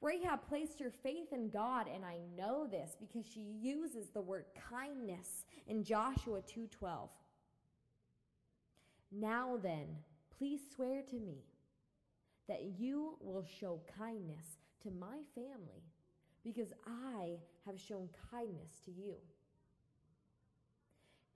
Rahab 0.00 0.46
placed 0.48 0.78
her 0.80 0.90
faith 0.90 1.32
in 1.32 1.50
God, 1.50 1.86
and 1.92 2.04
I 2.04 2.18
know 2.36 2.66
this 2.66 2.96
because 2.98 3.26
she 3.26 3.40
uses 3.40 4.10
the 4.10 4.20
word 4.20 4.44
kindness 4.70 5.44
in 5.66 5.84
Joshua 5.84 6.42
2:12. 6.42 7.10
Now 9.10 9.56
then, 9.56 10.04
please 10.30 10.60
swear 10.74 11.02
to 11.02 11.18
me 11.18 11.44
that 12.46 12.62
you 12.78 13.16
will 13.20 13.44
show 13.44 13.80
kindness 13.98 14.55
to 14.86 14.92
my 14.92 15.18
family 15.34 15.82
because 16.44 16.72
I 16.86 17.38
have 17.66 17.78
shown 17.80 18.08
kindness 18.30 18.80
to 18.84 18.92
you. 18.92 19.14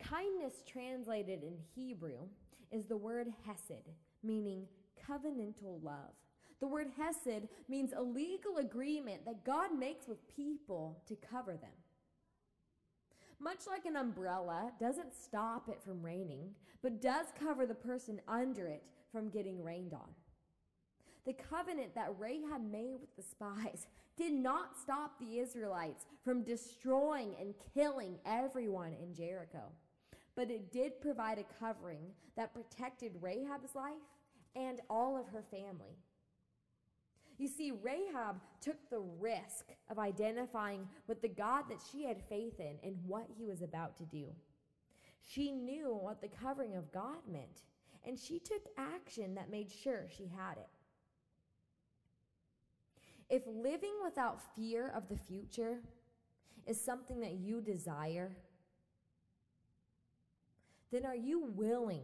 Kindness 0.03 0.63
translated 0.67 1.43
in 1.43 1.57
Hebrew 1.75 2.29
is 2.71 2.87
the 2.87 2.97
word 2.97 3.29
hesed, 3.45 3.91
meaning 4.23 4.67
covenantal 5.09 5.83
love. 5.83 6.15
The 6.61 6.69
word 6.69 6.89
hesed 6.97 7.49
means 7.69 7.93
a 7.93 8.03
legal 8.03 8.59
agreement 8.59 9.25
that 9.25 9.45
God 9.45 9.77
makes 9.77 10.07
with 10.07 10.29
people 10.29 11.03
to 11.09 11.17
cover 11.17 11.53
them. 11.53 11.71
Much 13.41 13.61
like 13.67 13.87
an 13.87 13.97
umbrella 13.97 14.71
doesn't 14.79 15.15
stop 15.15 15.69
it 15.69 15.83
from 15.83 16.03
raining, 16.03 16.51
but 16.83 17.01
does 17.01 17.27
cover 17.39 17.67
the 17.67 17.75
person 17.75 18.21
under 18.29 18.67
it 18.67 18.85
from 19.11 19.31
getting 19.31 19.63
rained 19.63 19.95
on. 19.95 20.09
The 21.27 21.35
covenant 21.35 21.95
that 21.95 22.15
Rahab 22.19 22.71
made 22.71 22.99
with 23.01 23.15
the 23.17 23.23
spies 23.23 23.87
did 24.17 24.33
not 24.33 24.77
stop 24.77 25.19
the 25.19 25.39
Israelites 25.39 26.07
from 26.25 26.43
destroying 26.43 27.35
and 27.41 27.55
killing 27.75 28.19
everyone 28.27 28.95
in 29.03 29.15
Jericho, 29.15 29.73
but 30.35 30.51
it 30.51 30.73
did 30.73 31.01
provide 31.01 31.39
a 31.39 31.65
covering 31.65 32.13
that 32.37 32.55
protected 32.55 33.13
Rahab's 33.21 33.75
life 33.75 33.93
and 34.57 34.81
all 34.89 35.17
of 35.19 35.29
her 35.29 35.43
family. 35.51 35.97
You 37.39 37.49
see, 37.49 37.73
Rahab 37.83 38.37
took 38.61 38.77
the 38.91 39.01
risk 39.19 39.73
of 39.89 39.99
identifying 39.99 40.87
with 41.07 41.23
the 41.23 41.29
God 41.29 41.65
that 41.71 41.81
she 41.91 42.05
had 42.05 42.23
faith 42.29 42.61
in 42.61 42.77
and 42.85 42.97
what 43.07 43.27
he 43.39 43.47
was 43.47 43.63
about 43.63 43.97
to 43.97 44.05
do. 44.05 44.27
She 45.27 45.51
knew 45.51 45.99
what 45.99 46.21
the 46.21 46.29
covering 46.29 46.77
of 46.77 46.93
God 46.93 47.19
meant, 47.31 47.63
and 48.07 48.19
she 48.19 48.39
took 48.39 48.63
action 48.77 49.35
that 49.37 49.51
made 49.51 49.71
sure 49.71 50.07
she 50.15 50.31
had 50.37 50.59
it. 50.59 50.69
If 53.31 53.47
living 53.47 53.95
without 54.03 54.55
fear 54.57 54.93
of 54.95 55.09
the 55.09 55.17
future 55.17 55.79
is 56.67 56.81
something 56.81 57.21
that 57.21 57.35
you 57.35 57.61
desire, 57.61 58.33
then 60.91 61.07
are 61.07 61.17
you 61.17 61.45
willing 61.55 62.03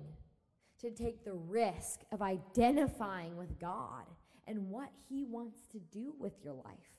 to 0.81 0.91
take 0.91 1.25
the 1.25 1.35
risk 1.35 2.03
of 2.13 2.23
identifying 2.23 3.37
with 3.37 3.59
God 3.59 4.05
and 4.47 4.71
what 4.71 4.91
He 5.09 5.25
wants 5.25 5.67
to 5.73 5.79
do 5.79 6.15
with 6.19 6.35
your 6.45 6.55
life? 6.55 6.97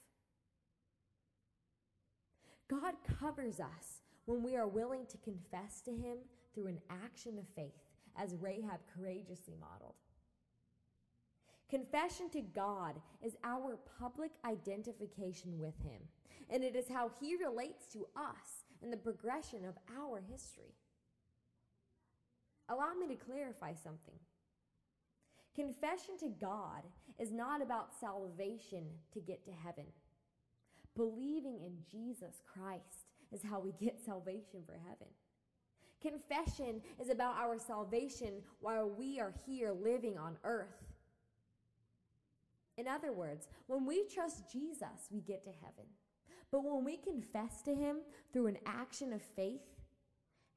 God 2.69 2.95
covers 3.19 3.61
us 3.61 4.01
when 4.25 4.43
we 4.43 4.57
are 4.57 4.67
willing 4.67 5.05
to 5.05 5.17
confess 5.19 5.79
to 5.85 5.91
Him 5.91 6.17
through 6.53 6.67
an 6.67 6.79
action 6.89 7.37
of 7.37 7.45
faith, 7.55 7.71
as 8.17 8.35
Rahab 8.41 8.79
courageously 8.93 9.55
modeled. 9.61 9.95
Confession 11.69 12.29
to 12.29 12.41
God 12.41 12.95
is 13.21 13.35
our 13.43 13.77
public 13.99 14.31
identification 14.45 15.59
with 15.59 15.77
Him, 15.83 16.01
and 16.49 16.63
it 16.63 16.75
is 16.75 16.87
how 16.87 17.11
He 17.19 17.35
relates 17.35 17.87
to 17.87 18.07
us 18.15 18.63
in 18.81 18.89
the 18.89 18.97
progression 18.97 19.65
of 19.65 19.75
our 19.97 20.23
history. 20.31 20.75
Allow 22.69 22.93
me 22.93 23.07
to 23.07 23.15
clarify 23.15 23.73
something. 23.73 24.15
Confession 25.55 26.17
to 26.19 26.29
God 26.29 26.83
is 27.19 27.31
not 27.31 27.61
about 27.61 27.93
salvation 27.99 28.85
to 29.13 29.19
get 29.19 29.43
to 29.45 29.51
heaven. 29.51 29.85
Believing 30.95 31.59
in 31.65 31.77
Jesus 31.91 32.41
Christ 32.45 33.07
is 33.31 33.41
how 33.43 33.59
we 33.59 33.73
get 33.79 33.99
salvation 33.99 34.61
for 34.65 34.73
heaven. 34.73 35.07
Confession 36.01 36.81
is 37.01 37.09
about 37.09 37.35
our 37.37 37.57
salvation 37.57 38.41
while 38.61 38.89
we 38.89 39.19
are 39.19 39.33
here 39.45 39.71
living 39.71 40.17
on 40.17 40.37
earth. 40.43 40.86
In 42.77 42.87
other 42.87 43.11
words, 43.11 43.47
when 43.65 43.85
we 43.85 44.05
trust 44.05 44.51
Jesus, 44.51 45.09
we 45.11 45.21
get 45.21 45.43
to 45.43 45.49
heaven. 45.49 45.89
But 46.51 46.63
when 46.63 46.85
we 46.85 46.97
confess 46.97 47.61
to 47.63 47.73
Him 47.73 47.97
through 48.31 48.47
an 48.47 48.57
action 48.65 49.11
of 49.13 49.21
faith, 49.35 49.61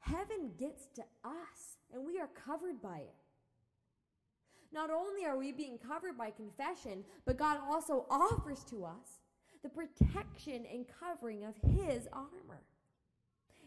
heaven 0.00 0.52
gets 0.58 0.86
to 0.94 1.02
us 1.24 1.78
and 1.92 2.04
we 2.04 2.20
are 2.20 2.28
covered 2.28 2.80
by 2.80 2.98
it. 2.98 3.14
Not 4.72 4.90
only 4.90 5.24
are 5.24 5.36
we 5.36 5.50
being 5.50 5.78
covered 5.78 6.16
by 6.16 6.30
confession, 6.30 7.04
but 7.24 7.36
God 7.36 7.58
also 7.68 8.06
offers 8.08 8.62
to 8.70 8.84
us 8.84 9.18
the 9.62 9.68
protection 9.68 10.64
and 10.72 10.86
covering 10.88 11.44
of 11.44 11.54
his 11.56 12.06
armor. 12.12 12.62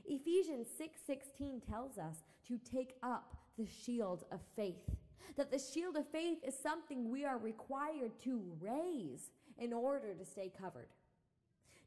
Ephesians 0.06 0.68
6:16 0.68 1.62
tells 1.62 1.98
us 1.98 2.24
to 2.48 2.58
take 2.58 2.98
up 3.04 3.36
the 3.58 3.66
shield 3.66 4.26
of 4.32 4.42
faith. 4.56 4.90
That 5.36 5.52
the 5.52 5.60
shield 5.60 5.96
of 5.96 6.08
faith 6.08 6.38
is 6.44 6.58
something 6.58 7.10
we 7.10 7.26
are 7.26 7.38
required 7.38 8.12
to 8.24 8.42
raise 8.60 9.32
in 9.58 9.74
order 9.74 10.14
to 10.14 10.26
stay 10.26 10.52
covered. 10.60 10.90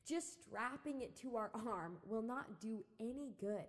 Just 0.06 0.42
strapping 0.42 1.00
it 1.00 1.16
to 1.22 1.36
our 1.36 1.50
arm 1.54 1.96
will 2.04 2.22
not 2.22 2.60
do 2.60 2.84
any 3.00 3.32
good. 3.40 3.66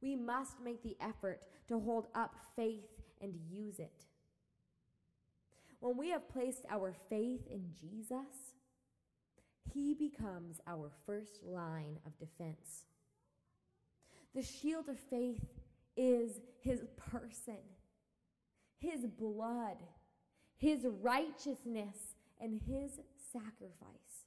We 0.00 0.16
must 0.16 0.60
make 0.62 0.82
the 0.82 0.96
effort 1.00 1.42
to 1.68 1.78
hold 1.78 2.06
up 2.14 2.36
faith 2.56 2.86
and 3.20 3.34
use 3.50 3.78
it. 3.78 4.04
When 5.80 5.96
we 5.96 6.10
have 6.10 6.28
placed 6.28 6.64
our 6.70 6.94
faith 7.08 7.46
in 7.50 7.72
Jesus, 7.80 8.54
he 9.72 9.94
becomes 9.94 10.60
our 10.66 10.90
first 11.06 11.44
line 11.44 11.98
of 12.06 12.18
defense. 12.18 12.86
The 14.34 14.42
shield 14.42 14.88
of 14.88 14.98
faith 14.98 15.44
is 15.96 16.40
his 16.60 16.84
person, 16.96 17.58
his 18.80 19.06
blood, 19.06 19.76
his 20.56 20.86
righteousness, 21.00 21.96
and 22.40 22.60
his 22.66 23.00
sacrifice. 23.32 24.24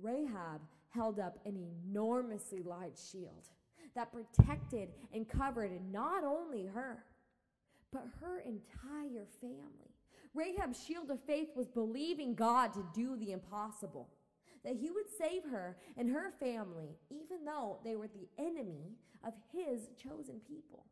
Rahab 0.00 0.60
held 0.90 1.18
up 1.18 1.38
an 1.44 1.56
enormously 1.56 2.62
large 2.62 2.98
shield 3.10 3.48
that 3.94 4.12
protected 4.12 4.88
and 5.12 5.28
covered 5.28 5.70
not 5.92 6.24
only 6.24 6.66
her, 6.66 7.04
but 7.92 8.06
her 8.20 8.40
entire 8.40 9.26
family. 9.40 9.92
Rahab's 10.34 10.82
shield 10.82 11.10
of 11.10 11.20
faith 11.24 11.48
was 11.54 11.68
believing 11.68 12.34
God 12.34 12.72
to 12.72 12.86
do 12.94 13.16
the 13.16 13.32
impossible, 13.32 14.08
that 14.64 14.76
he 14.76 14.90
would 14.90 15.08
save 15.18 15.44
her 15.50 15.76
and 15.96 16.08
her 16.08 16.32
family, 16.40 16.96
even 17.10 17.44
though 17.44 17.78
they 17.84 17.96
were 17.96 18.08
the 18.08 18.28
enemy 18.42 18.96
of 19.26 19.34
his 19.52 19.88
chosen 20.02 20.40
people. 20.48 20.86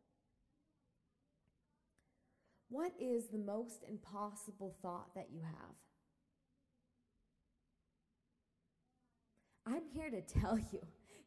What 2.71 2.93
is 3.01 3.25
the 3.27 3.37
most 3.37 3.83
impossible 3.87 4.73
thought 4.81 5.13
that 5.13 5.27
you 5.29 5.41
have? 5.41 5.75
I'm 9.67 9.83
here 9.93 10.09
to 10.09 10.21
tell 10.21 10.57
you 10.57 10.79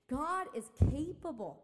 God 0.08 0.46
is 0.56 0.64
capable. 0.90 1.62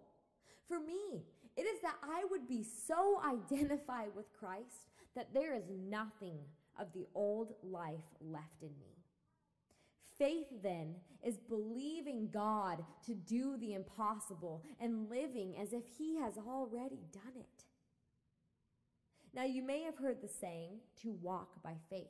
For 0.68 0.78
me, 0.78 1.24
it 1.56 1.62
is 1.62 1.80
that 1.80 1.96
I 2.02 2.24
would 2.30 2.46
be 2.46 2.62
so 2.62 3.22
identified 3.26 4.10
with 4.14 4.26
Christ 4.38 4.90
that 5.16 5.32
there 5.32 5.54
is 5.54 5.64
nothing 5.88 6.38
of 6.78 6.92
the 6.92 7.06
old 7.14 7.54
life 7.62 8.04
left 8.20 8.62
in 8.62 8.68
me. 8.78 8.98
Faith, 10.18 10.48
then, 10.62 10.94
is 11.26 11.38
believing 11.38 12.28
God 12.30 12.84
to 13.06 13.14
do 13.14 13.56
the 13.56 13.72
impossible 13.72 14.62
and 14.78 15.08
living 15.08 15.56
as 15.58 15.72
if 15.72 15.84
He 15.96 16.18
has 16.18 16.34
already 16.36 17.00
done 17.12 17.32
it. 17.34 17.64
Now, 19.34 19.44
you 19.44 19.62
may 19.62 19.82
have 19.82 19.96
heard 19.96 20.20
the 20.20 20.28
saying, 20.28 20.80
to 21.02 21.12
walk 21.22 21.62
by 21.62 21.74
faith. 21.88 22.06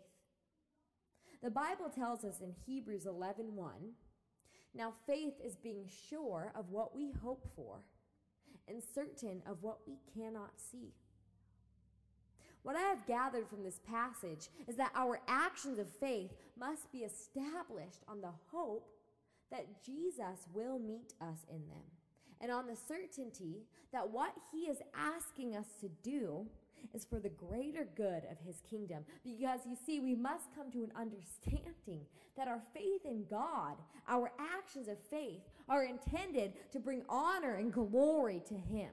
The 1.42 1.50
Bible 1.50 1.90
tells 1.94 2.24
us 2.24 2.40
in 2.40 2.54
Hebrews 2.66 3.06
11 3.06 3.56
1, 3.56 3.70
now 4.74 4.92
faith 5.06 5.34
is 5.44 5.56
being 5.56 5.88
sure 6.08 6.52
of 6.54 6.70
what 6.70 6.94
we 6.94 7.12
hope 7.22 7.48
for 7.56 7.80
and 8.68 8.82
certain 8.94 9.42
of 9.46 9.62
what 9.62 9.78
we 9.86 9.96
cannot 10.14 10.52
see. 10.56 10.92
What 12.62 12.76
I 12.76 12.82
have 12.82 13.06
gathered 13.06 13.48
from 13.48 13.64
this 13.64 13.80
passage 13.88 14.48
is 14.68 14.76
that 14.76 14.92
our 14.94 15.20
actions 15.26 15.78
of 15.78 15.88
faith 15.88 16.30
must 16.58 16.92
be 16.92 16.98
established 16.98 18.02
on 18.06 18.20
the 18.20 18.32
hope 18.52 18.90
that 19.50 19.82
Jesus 19.84 20.46
will 20.54 20.78
meet 20.78 21.14
us 21.20 21.38
in 21.48 21.66
them, 21.68 21.82
and 22.40 22.52
on 22.52 22.66
the 22.66 22.76
certainty 22.76 23.64
that 23.92 24.10
what 24.10 24.34
he 24.52 24.70
is 24.70 24.78
asking 24.94 25.56
us 25.56 25.66
to 25.80 25.88
do 26.02 26.46
is 26.94 27.04
for 27.04 27.18
the 27.18 27.28
greater 27.28 27.88
good 27.96 28.22
of 28.30 28.38
his 28.44 28.62
kingdom. 28.68 29.04
Because 29.24 29.60
you 29.66 29.76
see, 29.86 30.00
we 30.00 30.14
must 30.14 30.54
come 30.54 30.70
to 30.72 30.82
an 30.82 30.92
understanding 30.96 32.06
that 32.36 32.48
our 32.48 32.62
faith 32.74 33.04
in 33.04 33.24
God, 33.30 33.76
our 34.08 34.32
actions 34.38 34.88
of 34.88 34.96
faith, 35.10 35.42
are 35.68 35.84
intended 35.84 36.54
to 36.72 36.80
bring 36.80 37.02
honor 37.08 37.54
and 37.54 37.72
glory 37.72 38.42
to 38.48 38.54
him, 38.54 38.90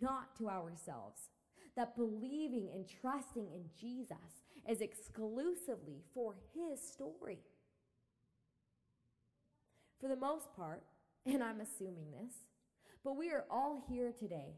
not 0.00 0.36
to 0.38 0.48
ourselves 0.48 1.30
that 1.76 1.96
believing 1.96 2.68
and 2.74 2.86
trusting 3.00 3.46
in 3.54 3.64
Jesus 3.80 4.42
is 4.68 4.80
exclusively 4.80 6.02
for 6.12 6.34
his 6.54 6.80
story. 6.80 7.38
For 10.00 10.08
the 10.08 10.16
most 10.16 10.54
part, 10.54 10.82
and 11.26 11.42
I'm 11.42 11.60
assuming 11.60 12.10
this, 12.10 12.34
but 13.04 13.16
we 13.16 13.30
are 13.30 13.44
all 13.50 13.82
here 13.88 14.12
today 14.12 14.56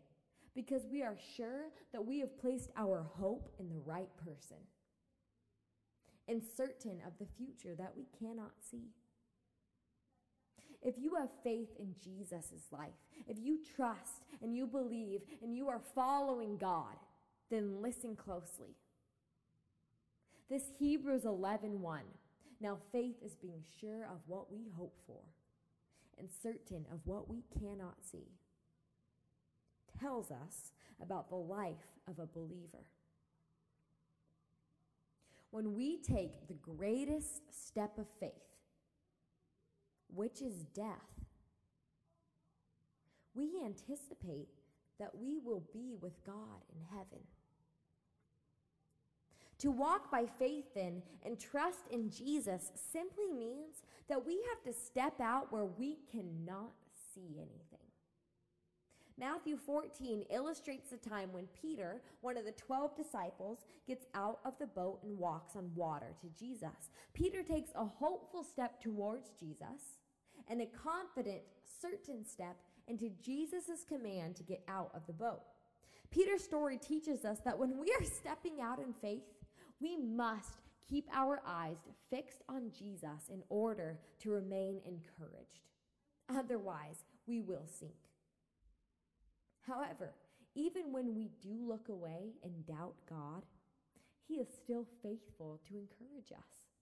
because 0.55 0.83
we 0.91 1.03
are 1.03 1.17
sure 1.37 1.71
that 1.93 2.05
we 2.05 2.21
have 2.21 2.39
placed 2.39 2.71
our 2.77 3.05
hope 3.19 3.51
in 3.59 3.69
the 3.69 3.81
right 3.85 4.11
person 4.25 4.59
and 6.29 6.43
certain 6.57 7.01
of 7.07 7.13
the 7.19 7.27
future 7.37 7.75
that 7.77 7.93
we 7.97 8.07
cannot 8.19 8.53
see. 8.71 8.91
If 10.83 10.95
you 10.99 11.15
have 11.15 11.31
faith 11.45 11.69
in 11.79 11.95
Jesus' 12.03 12.73
life, 12.73 12.91
if 13.29 13.39
you 13.41 13.59
trust 13.77 14.25
and 14.43 14.55
you 14.55 14.67
believe 14.67 15.21
and 15.43 15.57
you 15.57 15.69
are 15.69 15.81
following 15.95 16.57
God, 16.57 16.97
then 17.51 17.81
listen 17.81 18.17
closely. 18.17 18.75
This 20.49 20.65
Hebrews 20.79 21.23
11:1. 21.23 21.81
1, 21.81 22.03
now 22.61 22.79
faith 22.91 23.17
is 23.25 23.35
being 23.37 23.63
sure 23.81 24.05
of 24.05 24.21
what 24.27 24.53
we 24.53 24.69
hope 24.77 24.99
for 25.07 25.23
and 26.19 26.29
certain 26.43 26.85
of 26.93 27.01
what 27.05 27.29
we 27.29 27.43
cannot 27.59 27.97
see. 28.03 28.29
Tells 30.03 30.33
us 30.33 30.73
about 31.01 31.29
the 31.29 31.37
life 31.37 31.87
of 32.09 32.19
a 32.19 32.27
believer. 32.27 32.85
When 35.53 35.75
we 35.75 35.99
take 35.99 36.49
the 36.49 36.55
greatest 36.55 37.43
step 37.67 37.99
of 37.99 38.07
faith, 38.19 38.33
which 40.13 40.43
is 40.43 40.65
death, 40.75 40.97
we 43.35 43.61
anticipate 43.65 44.49
that 44.99 45.15
we 45.15 45.39
will 45.39 45.63
be 45.73 45.95
with 46.01 46.25
God 46.27 46.63
in 46.75 46.81
heaven. 46.91 47.21
To 49.59 49.71
walk 49.71 50.11
by 50.11 50.27
faith, 50.39 50.65
then, 50.75 51.03
and 51.25 51.39
trust 51.39 51.87
in 51.93 52.11
Jesus 52.11 52.73
simply 52.93 53.31
means 53.33 53.85
that 54.09 54.27
we 54.27 54.43
have 54.49 54.63
to 54.65 54.79
step 54.79 55.21
out 55.21 55.53
where 55.53 55.65
we 55.65 55.99
cannot 56.11 56.73
see 57.15 57.37
anything. 57.37 57.72
Matthew 59.19 59.57
14 59.57 60.25
illustrates 60.31 60.91
the 60.91 60.97
time 60.97 61.33
when 61.33 61.47
Peter, 61.61 62.01
one 62.23 62.37
of 62.37 62.45
the 62.45 62.53
12 62.53 62.97
disciples, 62.97 63.59
gets 63.87 64.07
out 64.15 64.41
of 64.45 64.55
the 64.59 64.67
boat 64.67 65.01
and 65.03 65.19
walks 65.19 65.55
on 65.57 65.71
water 65.75 66.15
to 66.21 66.29
Jesus. 66.39 66.91
Peter 67.13 67.43
takes 67.43 67.71
a 67.75 67.85
hopeful 67.85 68.43
step 68.43 68.81
towards 68.81 69.31
Jesus 69.39 69.99
and 70.49 70.61
a 70.61 70.67
confident, 70.67 71.43
certain 71.81 72.25
step 72.25 72.57
into 72.89 73.11
Jesus' 73.23 73.85
command 73.89 74.37
to 74.37 74.43
get 74.43 74.63
out 74.69 74.91
of 74.95 75.07
the 75.07 75.13
boat. 75.13 75.43
Peter's 76.11 76.45
story 76.45 76.79
teaches 76.79 77.25
us 77.25 77.39
that 77.45 77.59
when 77.59 77.79
we 77.79 77.87
are 77.99 78.05
stepping 78.05 78.61
out 78.61 78.79
in 78.79 78.93
faith, 78.93 79.23
we 79.81 79.97
must 79.97 80.59
keep 80.89 81.09
our 81.15 81.41
eyes 81.47 81.77
fixed 82.11 82.43
on 82.49 82.71
Jesus 82.77 83.29
in 83.31 83.43
order 83.49 83.99
to 84.21 84.31
remain 84.31 84.81
encouraged. 84.85 85.69
Otherwise, 86.29 87.05
we 87.27 87.41
will 87.41 87.67
sink. 87.67 87.93
However, 89.67 90.15
even 90.55 90.93
when 90.93 91.15
we 91.15 91.31
do 91.41 91.67
look 91.67 91.89
away 91.89 92.35
and 92.43 92.67
doubt 92.67 92.97
God, 93.09 93.43
He 94.27 94.35
is 94.35 94.49
still 94.63 94.87
faithful 95.03 95.61
to 95.69 95.75
encourage 95.77 96.33
us. 96.33 96.73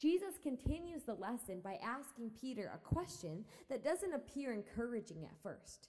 Jesus 0.00 0.38
continues 0.42 1.02
the 1.02 1.14
lesson 1.14 1.60
by 1.62 1.78
asking 1.84 2.30
Peter 2.40 2.70
a 2.74 2.78
question 2.78 3.44
that 3.68 3.84
doesn't 3.84 4.14
appear 4.14 4.52
encouraging 4.52 5.24
at 5.24 5.42
first. 5.42 5.88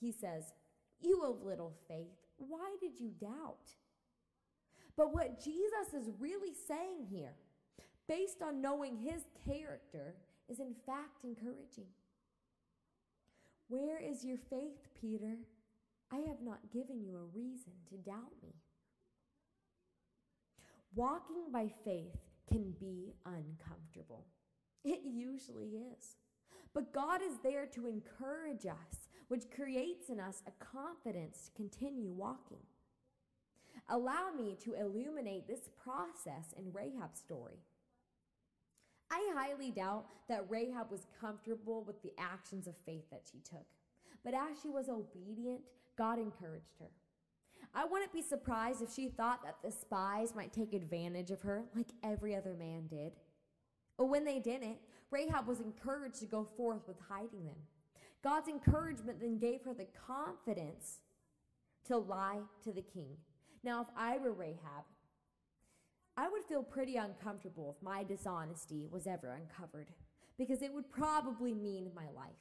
He 0.00 0.10
says, 0.10 0.52
You 1.00 1.22
of 1.22 1.44
little 1.44 1.74
faith, 1.86 2.26
Why 2.38 2.74
did 2.80 2.98
you 2.98 3.10
doubt? 3.20 3.70
But 4.96 5.14
what 5.14 5.42
Jesus 5.42 5.94
is 5.94 6.10
really 6.18 6.54
saying 6.66 7.06
here, 7.08 7.34
based 8.08 8.42
on 8.42 8.62
knowing 8.62 8.96
his 8.96 9.22
character, 9.44 10.14
is 10.48 10.58
in 10.58 10.74
fact 10.86 11.24
encouraging. 11.24 11.86
Where 13.68 14.00
is 14.00 14.24
your 14.24 14.38
faith, 14.50 14.88
Peter? 15.00 15.38
I 16.12 16.18
have 16.18 16.40
not 16.42 16.70
given 16.72 17.02
you 17.02 17.16
a 17.16 17.36
reason 17.36 17.72
to 17.90 17.96
doubt 17.96 18.32
me. 18.42 18.54
Walking 20.94 21.50
by 21.52 21.68
faith 21.84 22.16
can 22.48 22.74
be 22.78 23.14
uncomfortable. 23.24 24.26
It 24.84 25.00
usually 25.04 25.78
is. 25.96 26.16
But 26.72 26.92
God 26.92 27.20
is 27.22 27.38
there 27.42 27.66
to 27.66 27.88
encourage 27.88 28.66
us, 28.66 29.08
which 29.28 29.50
creates 29.54 30.10
in 30.10 30.20
us 30.20 30.42
a 30.46 30.64
confidence 30.64 31.46
to 31.46 31.52
continue 31.52 32.12
walking. 32.12 32.62
Allow 33.88 34.30
me 34.36 34.56
to 34.62 34.74
illuminate 34.74 35.46
this 35.46 35.68
process 35.82 36.52
in 36.56 36.72
Rahab's 36.72 37.18
story. 37.18 37.58
I 39.10 39.30
highly 39.34 39.70
doubt 39.70 40.06
that 40.28 40.46
Rahab 40.48 40.90
was 40.90 41.06
comfortable 41.20 41.84
with 41.84 42.02
the 42.02 42.12
actions 42.18 42.66
of 42.66 42.74
faith 42.84 43.04
that 43.10 43.22
she 43.30 43.38
took. 43.38 43.66
But 44.24 44.34
as 44.34 44.60
she 44.62 44.68
was 44.68 44.88
obedient, 44.88 45.60
God 45.96 46.18
encouraged 46.18 46.74
her. 46.80 46.90
I 47.74 47.84
wouldn't 47.84 48.12
be 48.12 48.22
surprised 48.22 48.82
if 48.82 48.92
she 48.92 49.08
thought 49.08 49.42
that 49.44 49.58
the 49.62 49.70
spies 49.70 50.34
might 50.34 50.52
take 50.52 50.72
advantage 50.72 51.30
of 51.30 51.42
her 51.42 51.64
like 51.74 51.88
every 52.02 52.34
other 52.34 52.54
man 52.54 52.86
did. 52.88 53.12
But 53.96 54.06
when 54.06 54.24
they 54.24 54.38
didn't, 54.38 54.78
Rahab 55.10 55.46
was 55.46 55.60
encouraged 55.60 56.20
to 56.20 56.26
go 56.26 56.48
forth 56.56 56.82
with 56.86 56.96
hiding 57.08 57.44
them. 57.44 57.56
God's 58.22 58.48
encouragement 58.48 59.20
then 59.20 59.38
gave 59.38 59.62
her 59.62 59.74
the 59.74 59.86
confidence 60.06 60.98
to 61.86 61.96
lie 61.96 62.40
to 62.64 62.72
the 62.72 62.82
king. 62.82 63.16
Now, 63.62 63.82
if 63.82 63.88
I 63.96 64.18
were 64.18 64.32
Rahab, 64.32 64.84
I 66.16 66.28
would 66.28 66.44
feel 66.44 66.62
pretty 66.62 66.96
uncomfortable 66.96 67.76
if 67.76 67.84
my 67.84 68.02
dishonesty 68.02 68.86
was 68.90 69.06
ever 69.06 69.32
uncovered 69.32 69.88
because 70.38 70.62
it 70.62 70.72
would 70.72 70.90
probably 70.90 71.52
mean 71.52 71.90
my 71.94 72.08
life. 72.14 72.32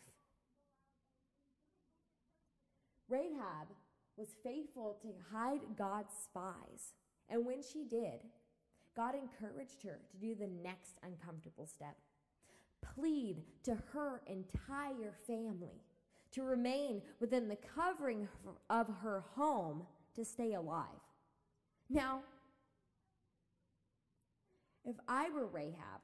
Rahab 3.09 3.67
was 4.17 4.29
faithful 4.43 4.97
to 5.01 5.09
hide 5.31 5.61
God's 5.77 6.13
spies, 6.23 6.93
and 7.29 7.45
when 7.45 7.61
she 7.61 7.83
did, 7.83 8.21
God 8.95 9.13
encouraged 9.13 9.83
her 9.83 9.99
to 10.09 10.17
do 10.17 10.35
the 10.35 10.49
next 10.63 10.97
uncomfortable 11.03 11.67
step 11.67 11.97
plead 12.93 13.43
to 13.63 13.77
her 13.93 14.21
entire 14.27 15.13
family 15.27 15.81
to 16.31 16.43
remain 16.43 17.01
within 17.19 17.47
the 17.47 17.57
covering 17.75 18.27
of 18.69 18.87
her 19.01 19.23
home 19.35 19.83
to 20.15 20.25
stay 20.25 20.53
alive. 20.53 20.85
Now, 21.89 22.21
if 24.85 24.95
I 25.07 25.29
were 25.29 25.47
Rahab, 25.47 26.01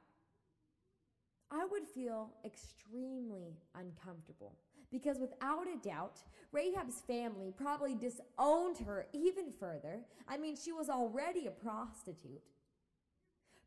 I 1.50 1.64
would 1.70 1.86
feel 1.86 2.30
extremely 2.44 3.58
uncomfortable 3.74 4.54
because 4.90 5.18
without 5.18 5.66
a 5.66 5.76
doubt, 5.86 6.20
Rahab's 6.50 7.00
family 7.06 7.52
probably 7.56 7.94
disowned 7.94 8.78
her 8.86 9.06
even 9.12 9.50
further. 9.50 10.00
I 10.28 10.36
mean, 10.36 10.56
she 10.56 10.72
was 10.72 10.88
already 10.88 11.46
a 11.46 11.50
prostitute. 11.50 12.42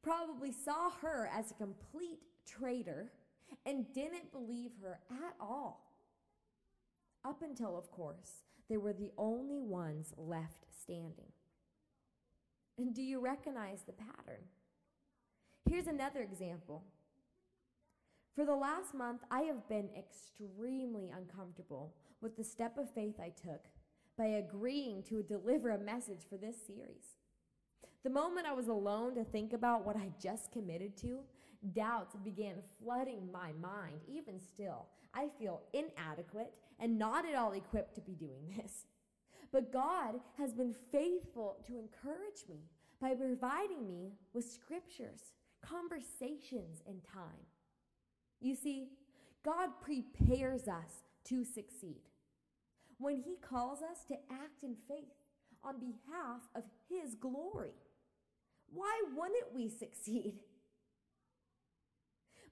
Probably 0.01 0.51
saw 0.51 0.91
her 1.01 1.29
as 1.33 1.51
a 1.51 1.55
complete 1.55 2.19
traitor 2.45 3.11
and 3.65 3.91
didn't 3.93 4.31
believe 4.31 4.71
her 4.81 4.99
at 5.09 5.35
all. 5.39 5.91
Up 7.23 7.41
until, 7.41 7.75
of 7.75 7.89
course, 7.91 8.43
they 8.69 8.77
were 8.77 8.93
the 8.93 9.11
only 9.17 9.61
ones 9.61 10.13
left 10.17 10.65
standing. 10.81 11.31
And 12.77 12.93
do 12.93 13.01
you 13.01 13.19
recognize 13.19 13.81
the 13.81 13.93
pattern? 13.93 14.43
Here's 15.67 15.87
another 15.87 16.21
example. 16.21 16.83
For 18.35 18.45
the 18.45 18.55
last 18.55 18.93
month, 18.93 19.21
I 19.31 19.41
have 19.41 19.67
been 19.67 19.89
extremely 19.97 21.11
uncomfortable 21.15 21.93
with 22.21 22.37
the 22.37 22.43
step 22.43 22.77
of 22.77 22.93
faith 22.93 23.15
I 23.19 23.29
took 23.29 23.63
by 24.17 24.25
agreeing 24.25 25.03
to 25.03 25.23
deliver 25.23 25.71
a 25.71 25.77
message 25.79 26.21
for 26.29 26.37
this 26.37 26.55
series. 26.65 27.15
The 28.03 28.09
moment 28.09 28.45
I 28.45 28.53
was 28.53 28.67
alone 28.67 29.15
to 29.15 29.23
think 29.23 29.53
about 29.53 29.85
what 29.85 29.95
I 29.95 30.11
just 30.21 30.51
committed 30.51 30.95
to, 30.97 31.21
doubts 31.73 32.15
began 32.23 32.55
flooding 32.83 33.31
my 33.31 33.51
mind. 33.53 34.01
Even 34.07 34.39
still, 34.39 34.85
I 35.13 35.29
feel 35.39 35.61
inadequate 35.73 36.53
and 36.79 36.99
not 36.99 37.25
at 37.25 37.35
all 37.35 37.53
equipped 37.53 37.95
to 37.95 38.01
be 38.01 38.13
doing 38.13 38.53
this. 38.57 38.85
But 39.51 39.71
God 39.71 40.19
has 40.37 40.53
been 40.53 40.75
faithful 40.91 41.57
to 41.65 41.79
encourage 41.79 42.45
me 42.47 42.59
by 43.01 43.15
providing 43.15 43.87
me 43.87 44.11
with 44.33 44.45
scriptures, 44.45 45.33
conversations, 45.69 46.81
in 46.87 47.01
time. 47.01 47.45
You 48.39 48.55
see, 48.55 48.89
God 49.43 49.69
prepares 49.81 50.67
us 50.67 51.03
to 51.25 51.43
succeed 51.43 52.01
when 52.97 53.17
He 53.17 53.37
calls 53.41 53.79
us 53.79 54.03
to 54.07 54.15
act 54.31 54.63
in 54.63 54.75
faith 54.87 55.13
on 55.63 55.75
behalf 55.79 56.41
of 56.55 56.63
His 56.89 57.15
glory. 57.15 57.73
Why 58.71 59.01
wouldn't 59.15 59.53
we 59.53 59.69
succeed? 59.69 60.39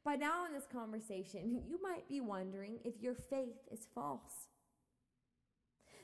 By 0.03 0.15
now, 0.15 0.45
in 0.45 0.53
this 0.53 0.67
conversation, 0.71 1.61
you 1.65 1.81
might 1.81 2.07
be 2.09 2.19
wondering 2.19 2.79
if 2.83 3.01
your 3.01 3.15
faith 3.15 3.55
is 3.71 3.87
false. 3.95 4.47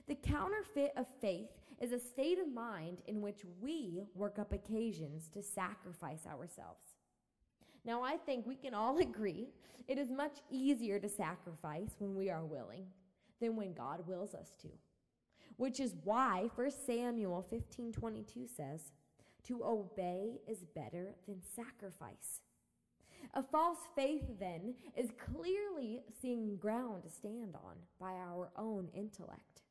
The 0.08 0.16
counterfeit 0.16 0.94
of 0.96 1.06
faith 1.20 1.50
is 1.82 1.92
a 1.92 2.00
state 2.00 2.40
of 2.40 2.52
mind 2.52 3.00
in 3.08 3.22
which 3.22 3.42
we 3.62 4.04
work 4.16 4.40
up 4.40 4.54
occasions 4.54 5.30
to 5.34 5.44
sacrifice 5.44 6.26
ourselves. 6.26 6.89
Now, 7.86 8.04
I 8.04 8.18
think 8.18 8.46
we 8.46 8.56
can 8.56 8.74
all 8.74 8.98
agree 9.00 9.50
it 9.88 9.98
is 9.98 10.12
much 10.12 10.38
easier 10.52 11.00
to 11.00 11.10
sacrifice 11.10 11.96
when 11.98 12.16
we 12.16 12.30
are 12.30 12.46
willing 12.46 12.86
than 13.42 13.56
when 13.56 13.74
God 13.74 14.08
wills 14.08 14.34
us 14.34 14.54
to. 14.62 14.68
Which 15.58 15.80
is 15.80 15.96
why 16.04 16.50
1 16.56 16.72
Samuel 16.86 17.46
15:22 17.52 18.48
says, 18.48 18.92
"To 19.44 19.64
obey 19.64 20.42
is 20.48 20.64
better 20.64 21.16
than 21.26 21.42
sacrifice." 21.42 22.42
A 23.34 23.44
false 23.44 23.88
faith, 23.96 24.40
then, 24.40 24.76
is 24.96 25.12
clearly 25.18 26.04
seeing 26.22 26.56
ground 26.56 27.04
to 27.04 27.10
stand 27.10 27.56
on 27.56 27.76
by 28.00 28.14
our 28.14 28.52
own 28.56 28.90
intellect. 28.94 29.62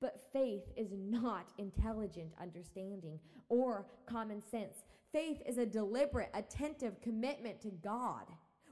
But 0.00 0.32
faith 0.32 0.64
is 0.76 0.92
not 0.92 1.52
intelligent 1.58 2.32
understanding 2.40 3.20
or 3.48 3.86
common 4.06 4.42
sense. 4.42 4.84
Faith 5.12 5.42
is 5.46 5.58
a 5.58 5.66
deliberate, 5.66 6.30
attentive 6.34 7.00
commitment 7.00 7.60
to 7.62 7.70
God 7.70 8.26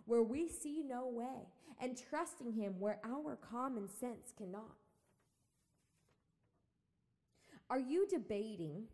where 0.06 0.22
we 0.22 0.48
see 0.48 0.82
no 0.86 1.08
way 1.08 1.48
and 1.80 2.00
trusting 2.10 2.52
Him 2.52 2.74
where 2.78 3.00
our 3.04 3.36
common 3.36 3.88
sense 3.88 4.32
cannot. 4.36 4.76
Are 7.70 7.78
you 7.78 8.06
debating 8.08 8.84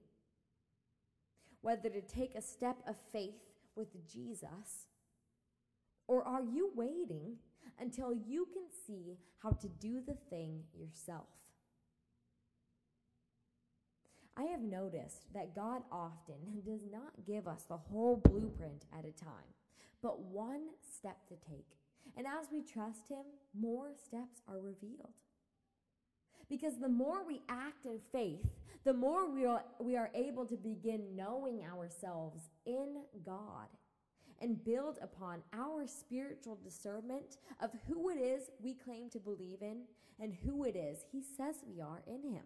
whether 1.61 1.89
to 1.89 2.01
take 2.01 2.35
a 2.35 2.43
step 2.43 2.77
of 2.87 2.97
faith 3.13 3.41
with 3.77 3.89
Jesus? 4.11 4.87
Or 6.09 6.23
are 6.25 6.43
you 6.43 6.71
waiting 6.75 7.37
until 7.79 8.13
you 8.13 8.47
can 8.53 8.65
see 8.87 9.19
how 9.43 9.51
to 9.51 9.69
do 9.69 10.01
the 10.07 10.17
thing 10.29 10.65
yourself? 10.75 11.29
I 14.37 14.45
have 14.45 14.63
noticed 14.63 15.33
that 15.33 15.55
God 15.55 15.83
often 15.93 16.37
does 16.67 16.83
not 16.91 17.13
give 17.27 17.47
us 17.47 17.65
the 17.69 17.77
whole 17.77 18.17
blueprint 18.17 18.85
at 18.93 19.05
a 19.05 19.13
time, 19.13 19.55
but 20.03 20.21
one 20.21 20.67
step 20.97 21.27
to 21.29 21.35
take. 21.49 21.67
And 22.17 22.27
as 22.27 22.49
we 22.53 22.63
trust 22.63 23.09
Him, 23.09 23.25
more 23.59 23.91
steps 23.97 24.43
are 24.49 24.61
revealed. 24.61 25.15
Because 26.49 26.79
the 26.79 26.89
more 26.89 27.27
we 27.27 27.43
act 27.49 27.87
in 27.87 27.99
faith, 28.13 28.45
the 28.85 28.93
more 28.93 29.31
we 29.31 29.47
are, 29.47 29.65
we 29.81 29.97
are 29.97 30.11
able 30.15 30.45
to 30.47 30.57
begin 30.57 31.17
knowing 31.17 31.65
ourselves 31.65 32.51
in 32.67 33.03
God 33.25 33.69
and 34.41 34.63
build 34.63 34.99
upon 35.01 35.43
our 35.55 35.87
spiritual 35.87 36.59
discernment 36.63 37.39
of 37.61 37.71
who 37.89 38.11
it 38.11 38.19
is 38.19 38.51
we 38.63 38.75
claim 38.75 39.09
to 39.11 39.19
believe 39.19 39.63
in 39.63 39.83
and 40.21 40.35
who 40.45 40.65
it 40.65 40.77
is 40.77 40.99
He 41.11 41.23
says 41.23 41.57
we 41.67 41.81
are 41.81 42.03
in 42.07 42.31
Him. 42.31 42.45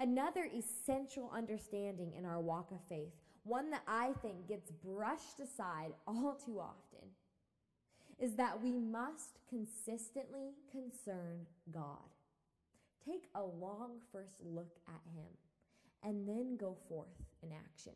Another 0.00 0.48
essential 0.56 1.30
understanding 1.34 2.12
in 2.16 2.24
our 2.24 2.40
walk 2.40 2.70
of 2.70 2.78
faith, 2.88 3.12
one 3.44 3.70
that 3.70 3.82
I 3.86 4.12
think 4.22 4.48
gets 4.48 4.70
brushed 4.70 5.40
aside 5.40 5.92
all 6.06 6.38
too 6.44 6.58
often, 6.60 7.08
is 8.18 8.34
that 8.36 8.62
we 8.62 8.78
must 8.78 9.38
consistently 9.48 10.52
concern 10.70 11.46
God. 11.72 11.98
Take 13.04 13.28
a 13.34 13.42
long 13.42 13.98
first 14.12 14.36
look 14.44 14.76
at 14.88 15.02
Him 15.14 15.26
and 16.04 16.28
then 16.28 16.56
go 16.56 16.76
forth 16.88 17.08
in 17.42 17.50
action. 17.52 17.92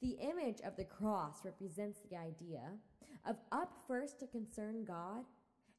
The 0.00 0.16
image 0.20 0.60
of 0.64 0.76
the 0.76 0.84
cross 0.84 1.44
represents 1.44 2.00
the 2.08 2.16
idea 2.16 2.62
of 3.26 3.36
up 3.52 3.72
first 3.86 4.20
to 4.20 4.26
concern 4.26 4.84
God 4.84 5.24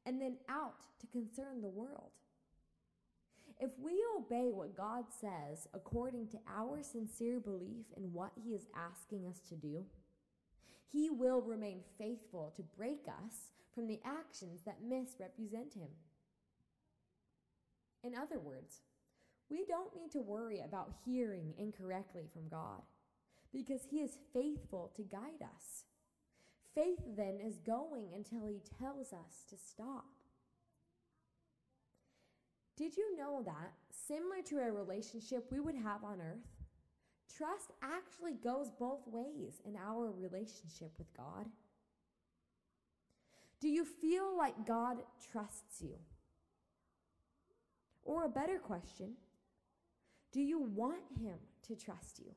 and 0.04 0.20
then 0.20 0.36
out 0.48 0.84
to 1.00 1.06
concern 1.06 1.62
the 1.62 1.68
world. 1.68 2.10
If 3.58 3.70
we 3.78 3.92
obey 4.18 4.50
what 4.52 4.76
God 4.76 5.04
says 5.10 5.66
according 5.72 6.28
to 6.28 6.38
our 6.46 6.82
sincere 6.82 7.40
belief 7.40 7.86
in 7.96 8.12
what 8.12 8.32
He 8.42 8.50
is 8.50 8.66
asking 8.74 9.26
us 9.26 9.40
to 9.48 9.54
do, 9.54 9.84
He 10.92 11.08
will 11.08 11.40
remain 11.40 11.80
faithful 11.96 12.52
to 12.56 12.62
break 12.76 13.06
us 13.08 13.52
from 13.74 13.86
the 13.86 14.00
actions 14.04 14.60
that 14.66 14.82
misrepresent 14.86 15.74
Him. 15.74 15.88
In 18.04 18.14
other 18.14 18.38
words, 18.38 18.82
we 19.48 19.64
don't 19.64 19.94
need 19.94 20.10
to 20.12 20.20
worry 20.20 20.60
about 20.60 20.92
hearing 21.04 21.54
incorrectly 21.56 22.24
from 22.32 22.48
God 22.48 22.82
because 23.54 23.82
He 23.90 24.00
is 24.00 24.18
faithful 24.34 24.92
to 24.96 25.02
guide 25.02 25.42
us. 25.42 25.84
Faith 26.74 27.00
then 27.16 27.38
is 27.42 27.58
going 27.58 28.08
until 28.14 28.46
He 28.46 28.60
tells 28.78 29.14
us 29.14 29.44
to 29.48 29.56
stop. 29.56 30.04
Did 32.76 32.96
you 32.96 33.16
know 33.16 33.42
that, 33.44 33.72
similar 33.90 34.42
to 34.46 34.58
a 34.58 34.70
relationship 34.70 35.46
we 35.50 35.60
would 35.60 35.74
have 35.76 36.04
on 36.04 36.20
earth, 36.20 36.44
trust 37.34 37.72
actually 37.82 38.34
goes 38.34 38.70
both 38.70 39.00
ways 39.06 39.60
in 39.64 39.76
our 39.76 40.12
relationship 40.12 40.92
with 40.98 41.14
God? 41.16 41.46
Do 43.60 43.68
you 43.68 43.84
feel 43.84 44.36
like 44.36 44.66
God 44.66 44.98
trusts 45.32 45.80
you? 45.80 45.96
Or 48.04 48.24
a 48.24 48.28
better 48.28 48.58
question, 48.58 49.14
do 50.30 50.40
you 50.40 50.60
want 50.60 51.02
Him 51.20 51.38
to 51.66 51.74
trust 51.74 52.18
you? 52.18 52.32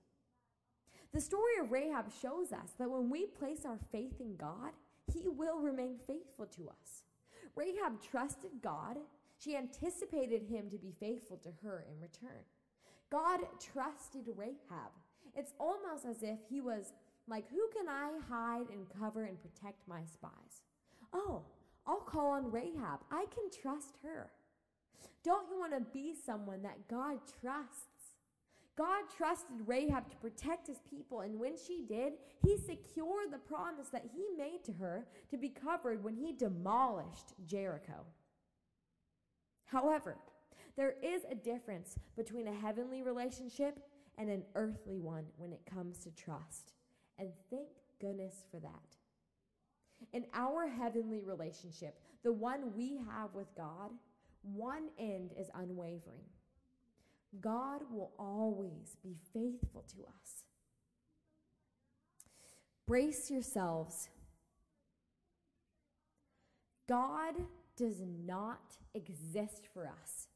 The 1.13 1.21
story 1.21 1.57
of 1.61 1.71
Rahab 1.71 2.05
shows 2.21 2.53
us 2.53 2.71
that 2.77 2.89
when 2.89 3.09
we 3.09 3.25
place 3.25 3.65
our 3.65 3.79
faith 3.91 4.21
in 4.21 4.35
God, 4.37 4.71
He 5.13 5.27
will 5.27 5.59
remain 5.59 5.97
faithful 5.97 6.45
to 6.45 6.69
us. 6.69 7.03
Rahab 7.55 8.01
trusted 8.01 8.51
God. 8.61 8.97
She 9.41 9.55
anticipated 9.55 10.43
him 10.43 10.69
to 10.69 10.77
be 10.77 10.93
faithful 10.99 11.37
to 11.37 11.49
her 11.63 11.85
in 11.89 11.99
return. 12.01 12.43
God 13.09 13.39
trusted 13.73 14.25
Rahab. 14.35 14.91
It's 15.35 15.53
almost 15.59 16.05
as 16.05 16.21
if 16.23 16.39
he 16.49 16.59
was 16.61 16.91
like, 17.27 17.49
Who 17.49 17.69
can 17.75 17.87
I 17.87 18.11
hide 18.29 18.69
and 18.69 18.85
cover 18.99 19.23
and 19.23 19.41
protect 19.41 19.87
my 19.87 20.03
spies? 20.03 20.63
Oh, 21.13 21.43
I'll 21.87 22.01
call 22.01 22.31
on 22.31 22.51
Rahab. 22.51 22.99
I 23.11 23.25
can 23.33 23.49
trust 23.61 23.95
her. 24.03 24.29
Don't 25.23 25.49
you 25.49 25.57
want 25.57 25.73
to 25.73 25.91
be 25.93 26.13
someone 26.13 26.61
that 26.63 26.87
God 26.89 27.19
trusts? 27.41 27.85
God 28.77 29.03
trusted 29.15 29.57
Rahab 29.65 30.09
to 30.09 30.15
protect 30.17 30.67
his 30.67 30.79
people, 30.89 31.21
and 31.21 31.37
when 31.37 31.55
she 31.57 31.83
did, 31.87 32.13
he 32.45 32.57
secured 32.57 33.31
the 33.31 33.37
promise 33.37 33.89
that 33.89 34.05
he 34.13 34.25
made 34.37 34.63
to 34.65 34.71
her 34.73 35.05
to 35.31 35.37
be 35.37 35.49
covered 35.49 36.01
when 36.03 36.15
he 36.15 36.31
demolished 36.31 37.33
Jericho. 37.45 38.05
However, 39.71 40.17
there 40.75 40.95
is 41.03 41.23
a 41.29 41.35
difference 41.35 41.95
between 42.15 42.47
a 42.47 42.53
heavenly 42.53 43.01
relationship 43.01 43.79
and 44.17 44.29
an 44.29 44.43
earthly 44.55 44.99
one 44.99 45.25
when 45.37 45.53
it 45.53 45.61
comes 45.65 45.99
to 45.99 46.11
trust. 46.11 46.73
And 47.17 47.29
thank 47.49 47.67
goodness 48.01 48.45
for 48.49 48.59
that. 48.59 48.69
In 50.13 50.25
our 50.33 50.67
heavenly 50.67 51.21
relationship, 51.23 51.99
the 52.23 52.31
one 52.31 52.73
we 52.75 52.99
have 53.11 53.33
with 53.33 53.53
God, 53.55 53.91
one 54.41 54.89
end 54.97 55.31
is 55.37 55.49
unwavering. 55.53 56.23
God 57.41 57.81
will 57.91 58.11
always 58.17 58.97
be 59.03 59.15
faithful 59.33 59.83
to 59.95 60.03
us. 60.03 60.43
Brace 62.87 63.29
yourselves. 63.29 64.09
God 66.87 67.35
does 67.79 68.01
not 68.25 68.77
exist 68.93 69.69
for 69.73 69.87
us. 69.87 70.27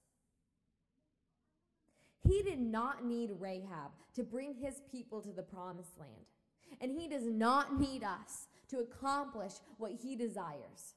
He 2.25 2.41
did 2.41 2.59
not 2.59 3.05
need 3.05 3.31
Rahab 3.37 3.91
to 4.15 4.23
bring 4.23 4.55
his 4.55 4.75
people 4.89 5.21
to 5.21 5.33
the 5.33 5.43
promised 5.43 5.99
land, 5.99 6.25
and 6.79 6.89
he 6.89 7.09
does 7.09 7.25
not 7.25 7.77
need 7.77 8.01
us 8.01 8.47
to 8.69 8.79
accomplish 8.79 9.51
what 9.77 9.91
he 9.91 10.15
desires. 10.15 10.95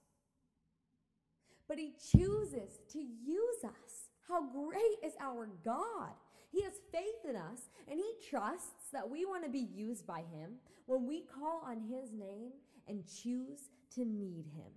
But 1.68 1.78
he 1.78 1.94
chooses 2.12 2.78
to 2.92 2.98
use 2.98 3.64
us. 3.64 4.10
How 4.28 4.46
great 4.48 4.98
is 5.04 5.14
our 5.20 5.48
God! 5.64 6.12
He 6.52 6.62
has 6.62 6.74
faith 6.92 7.28
in 7.28 7.34
us, 7.34 7.70
and 7.90 7.98
he 7.98 8.28
trusts 8.30 8.90
that 8.92 9.10
we 9.10 9.24
want 9.24 9.42
to 9.42 9.50
be 9.50 9.66
used 9.74 10.06
by 10.06 10.20
him 10.20 10.58
when 10.86 11.06
we 11.06 11.22
call 11.22 11.62
on 11.66 11.80
his 11.80 12.12
name 12.12 12.52
and 12.86 13.04
choose 13.04 13.68
to 13.96 14.04
need 14.04 14.46
him. 14.54 14.70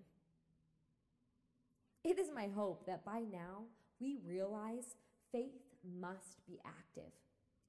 It 2.03 2.17
is 2.17 2.29
my 2.33 2.47
hope 2.47 2.85
that 2.85 3.05
by 3.05 3.19
now 3.31 3.63
we 3.99 4.17
realize 4.25 4.95
faith 5.31 5.61
must 5.99 6.45
be 6.47 6.59
active. 6.65 7.11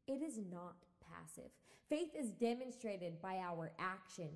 It 0.06 0.22
is 0.22 0.38
not 0.50 0.76
passive. 1.12 1.50
Faith 1.88 2.10
is 2.16 2.30
demonstrated 2.30 3.20
by 3.20 3.38
our 3.38 3.72
action, 3.78 4.28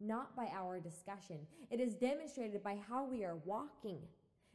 not 0.00 0.36
by 0.36 0.48
our 0.54 0.78
discussion. 0.78 1.38
It 1.70 1.80
is 1.80 1.94
demonstrated 1.94 2.62
by 2.62 2.78
how 2.88 3.04
we 3.04 3.24
are 3.24 3.36
walking, 3.44 3.98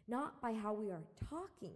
not 0.08 0.42
by 0.42 0.54
how 0.54 0.74
we 0.74 0.90
are 0.90 1.04
talking. 1.30 1.76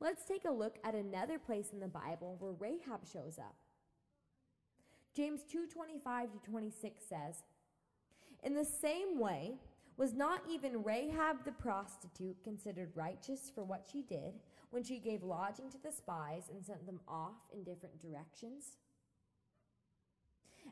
Let's 0.00 0.24
take 0.24 0.44
a 0.44 0.50
look 0.50 0.78
at 0.84 0.94
another 0.94 1.38
place 1.38 1.70
in 1.72 1.80
the 1.80 1.88
Bible 1.88 2.36
where 2.38 2.52
Rahab 2.52 3.06
shows 3.06 3.38
up. 3.38 3.56
James 5.14 5.44
2:25 5.44 6.32
to 6.32 6.38
26 6.38 7.04
says, 7.04 7.42
"In 8.42 8.54
the 8.54 8.64
same 8.64 9.18
way, 9.18 9.58
was 9.96 10.12
not 10.14 10.42
even 10.48 10.82
Rahab 10.82 11.44
the 11.44 11.52
prostitute 11.52 12.42
considered 12.42 12.96
righteous 12.96 13.50
for 13.50 13.64
what 13.64 13.86
she 13.90 14.02
did 14.02 14.40
when 14.70 14.82
she 14.82 14.98
gave 14.98 15.22
lodging 15.22 15.70
to 15.70 15.78
the 15.78 15.92
spies 15.92 16.48
and 16.48 16.64
sent 16.64 16.86
them 16.86 17.00
off 17.06 17.50
in 17.52 17.62
different 17.62 18.00
directions?" 18.00 18.78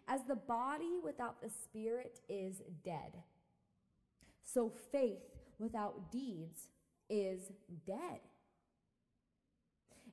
As 0.07 0.25
the 0.25 0.37
body 0.37 0.99
without 0.99 1.41
the 1.41 1.51
spirit 1.51 2.21
is 2.29 2.63
dead, 2.83 3.23
so 4.43 4.71
faith 4.71 5.37
without 5.59 6.11
deeds 6.11 6.71
is 7.09 7.53
dead. 7.85 8.21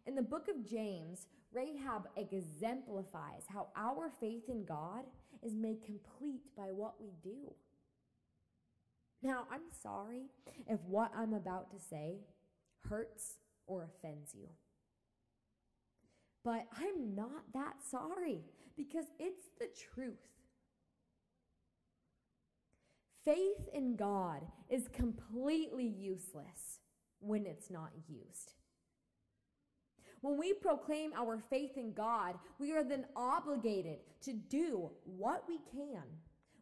In 0.05 0.15
the 0.15 0.21
book 0.21 0.47
of 0.47 0.65
James, 0.65 1.27
Rahab 1.51 2.09
exemplifies 2.15 3.47
how 3.47 3.71
our 3.75 4.09
faith 4.09 4.49
in 4.49 4.65
God 4.65 5.05
is 5.41 5.55
made 5.55 5.83
complete 5.83 6.55
by 6.55 6.71
what 6.71 7.01
we 7.01 7.11
do. 7.21 7.55
Now, 9.21 9.45
I'm 9.51 9.71
sorry 9.81 10.27
if 10.67 10.79
what 10.85 11.11
I'm 11.15 11.33
about 11.33 11.71
to 11.71 11.79
say 11.79 12.19
hurts 12.87 13.37
or 13.65 13.83
offends 13.83 14.33
you. 14.33 14.47
But 16.43 16.65
I'm 16.77 17.15
not 17.15 17.43
that 17.53 17.75
sorry 17.89 18.41
because 18.77 19.05
it's 19.19 19.49
the 19.59 19.67
truth. 19.93 20.15
Faith 23.25 23.67
in 23.73 23.97
God 23.97 24.43
is 24.69 24.87
completely 24.87 25.85
useless 25.85 26.79
when 27.19 27.45
it's 27.45 27.69
not 27.69 27.89
used. 28.07 28.53
When 30.21 30.37
we 30.37 30.53
proclaim 30.53 31.11
our 31.13 31.43
faith 31.49 31.75
in 31.75 31.93
God, 31.93 32.35
we 32.59 32.71
are 32.73 32.83
then 32.83 33.05
obligated 33.15 33.99
to 34.21 34.33
do 34.33 34.89
what 35.03 35.43
we 35.47 35.59
can 35.71 36.03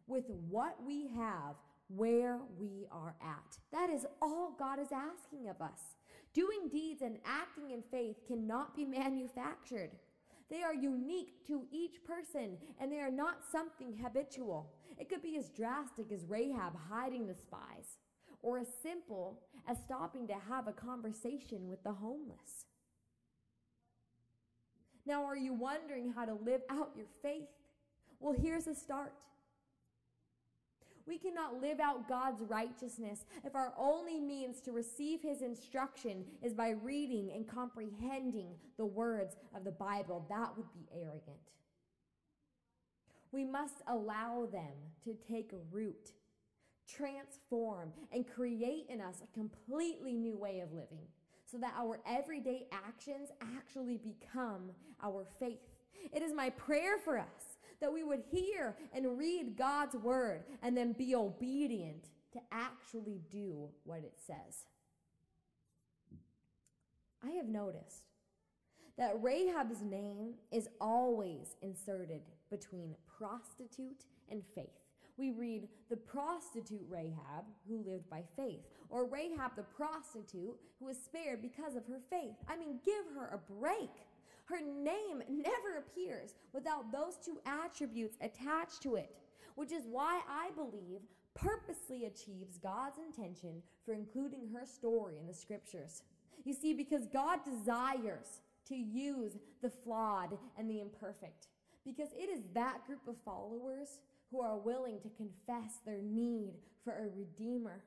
with 0.08 0.24
what 0.48 0.76
we 0.84 1.08
have 1.16 1.54
where 1.88 2.40
we 2.58 2.86
are 2.90 3.14
at. 3.22 3.58
That 3.72 3.90
is 3.90 4.06
all 4.20 4.54
God 4.58 4.78
is 4.78 4.88
asking 4.92 5.48
of 5.48 5.60
us. 5.60 5.96
Doing 6.34 6.68
deeds 6.70 7.02
and 7.02 7.18
acting 7.24 7.70
in 7.70 7.82
faith 7.90 8.16
cannot 8.26 8.76
be 8.76 8.84
manufactured. 9.02 9.90
They 10.48 10.62
are 10.62 10.74
unique 10.74 11.46
to 11.48 11.62
each 11.72 12.04
person 12.04 12.56
and 12.80 12.90
they 12.90 13.00
are 13.00 13.10
not 13.10 13.38
something 13.50 13.96
habitual. 14.00 14.72
It 14.98 15.08
could 15.08 15.22
be 15.22 15.36
as 15.36 15.48
drastic 15.50 16.12
as 16.12 16.24
Rahab 16.24 16.74
hiding 16.88 17.26
the 17.26 17.34
spies, 17.34 17.98
or 18.42 18.58
as 18.58 18.68
simple 18.82 19.40
as 19.66 19.78
stopping 19.78 20.26
to 20.28 20.34
have 20.48 20.68
a 20.68 20.72
conversation 20.72 21.68
with 21.68 21.82
the 21.82 21.92
homeless. 21.92 22.66
Now, 25.04 25.24
are 25.24 25.36
you 25.36 25.52
wondering 25.52 26.12
how 26.12 26.24
to 26.24 26.34
live 26.34 26.62
out 26.70 26.92
your 26.96 27.06
faith? 27.22 27.48
Well, 28.18 28.34
here's 28.40 28.66
a 28.66 28.74
start. 28.74 29.12
We 31.06 31.18
cannot 31.18 31.60
live 31.60 31.78
out 31.78 32.08
God's 32.08 32.42
righteousness 32.42 33.26
if 33.44 33.54
our 33.54 33.72
only 33.78 34.18
means 34.18 34.60
to 34.62 34.72
receive 34.72 35.22
His 35.22 35.40
instruction 35.40 36.24
is 36.42 36.52
by 36.52 36.70
reading 36.70 37.30
and 37.32 37.46
comprehending 37.46 38.48
the 38.76 38.86
words 38.86 39.36
of 39.54 39.64
the 39.64 39.70
Bible. 39.70 40.26
That 40.28 40.56
would 40.56 40.72
be 40.72 40.88
arrogant. 40.92 41.52
We 43.30 43.44
must 43.44 43.82
allow 43.86 44.48
them 44.50 44.72
to 45.04 45.14
take 45.30 45.52
root, 45.70 46.12
transform, 46.88 47.92
and 48.12 48.26
create 48.26 48.86
in 48.88 49.00
us 49.00 49.22
a 49.22 49.38
completely 49.38 50.14
new 50.14 50.36
way 50.36 50.60
of 50.60 50.72
living 50.72 51.06
so 51.44 51.58
that 51.58 51.74
our 51.78 52.00
everyday 52.08 52.66
actions 52.72 53.28
actually 53.56 53.98
become 53.98 54.70
our 55.02 55.24
faith. 55.38 55.60
It 56.12 56.22
is 56.22 56.32
my 56.32 56.50
prayer 56.50 56.98
for 56.98 57.18
us 57.18 57.45
that 57.80 57.92
we 57.92 58.02
would 58.02 58.22
hear 58.30 58.76
and 58.92 59.18
read 59.18 59.56
God's 59.56 59.94
word 59.94 60.44
and 60.62 60.76
then 60.76 60.92
be 60.92 61.14
obedient 61.14 62.04
to 62.32 62.40
actually 62.52 63.20
do 63.30 63.68
what 63.84 63.98
it 63.98 64.14
says. 64.26 64.64
I 67.24 67.30
have 67.30 67.48
noticed 67.48 68.04
that 68.98 69.20
Rahab's 69.20 69.82
name 69.82 70.34
is 70.50 70.68
always 70.80 71.56
inserted 71.62 72.22
between 72.50 72.94
prostitute 73.18 74.04
and 74.30 74.42
faith. 74.54 74.66
We 75.18 75.30
read 75.30 75.68
the 75.88 75.96
prostitute 75.96 76.86
Rahab, 76.90 77.44
who 77.66 77.82
lived 77.86 78.08
by 78.10 78.22
faith, 78.36 78.60
or 78.90 79.06
Rahab 79.06 79.56
the 79.56 79.62
prostitute, 79.62 80.56
who 80.78 80.84
was 80.84 80.98
spared 80.98 81.40
because 81.40 81.74
of 81.74 81.86
her 81.86 82.00
faith. 82.10 82.36
I 82.48 82.56
mean, 82.56 82.80
give 82.84 83.04
her 83.14 83.28
a 83.28 83.52
break. 83.52 83.90
Her 84.46 84.60
name 84.60 85.22
never 85.28 85.78
appears 85.78 86.34
without 86.52 86.92
those 86.92 87.16
two 87.24 87.38
attributes 87.44 88.16
attached 88.20 88.82
to 88.82 88.94
it, 88.94 89.16
which 89.56 89.72
is 89.72 89.84
why 89.90 90.20
I 90.28 90.50
believe 90.54 91.00
purposely 91.34 92.06
achieves 92.06 92.56
God's 92.56 92.98
intention 92.98 93.62
for 93.84 93.92
including 93.92 94.48
her 94.54 94.64
story 94.64 95.18
in 95.18 95.26
the 95.26 95.34
scriptures. 95.34 96.02
You 96.44 96.54
see, 96.54 96.74
because 96.74 97.06
God 97.06 97.40
desires 97.44 98.40
to 98.68 98.76
use 98.76 99.36
the 99.62 99.70
flawed 99.70 100.38
and 100.56 100.70
the 100.70 100.80
imperfect, 100.80 101.48
because 101.84 102.12
it 102.12 102.30
is 102.30 102.40
that 102.54 102.86
group 102.86 103.06
of 103.08 103.16
followers 103.24 103.98
who 104.30 104.40
are 104.40 104.56
willing 104.56 105.00
to 105.00 105.08
confess 105.10 105.80
their 105.84 106.02
need 106.02 106.54
for 106.84 106.92
a 106.92 107.16
redeemer. 107.16 107.82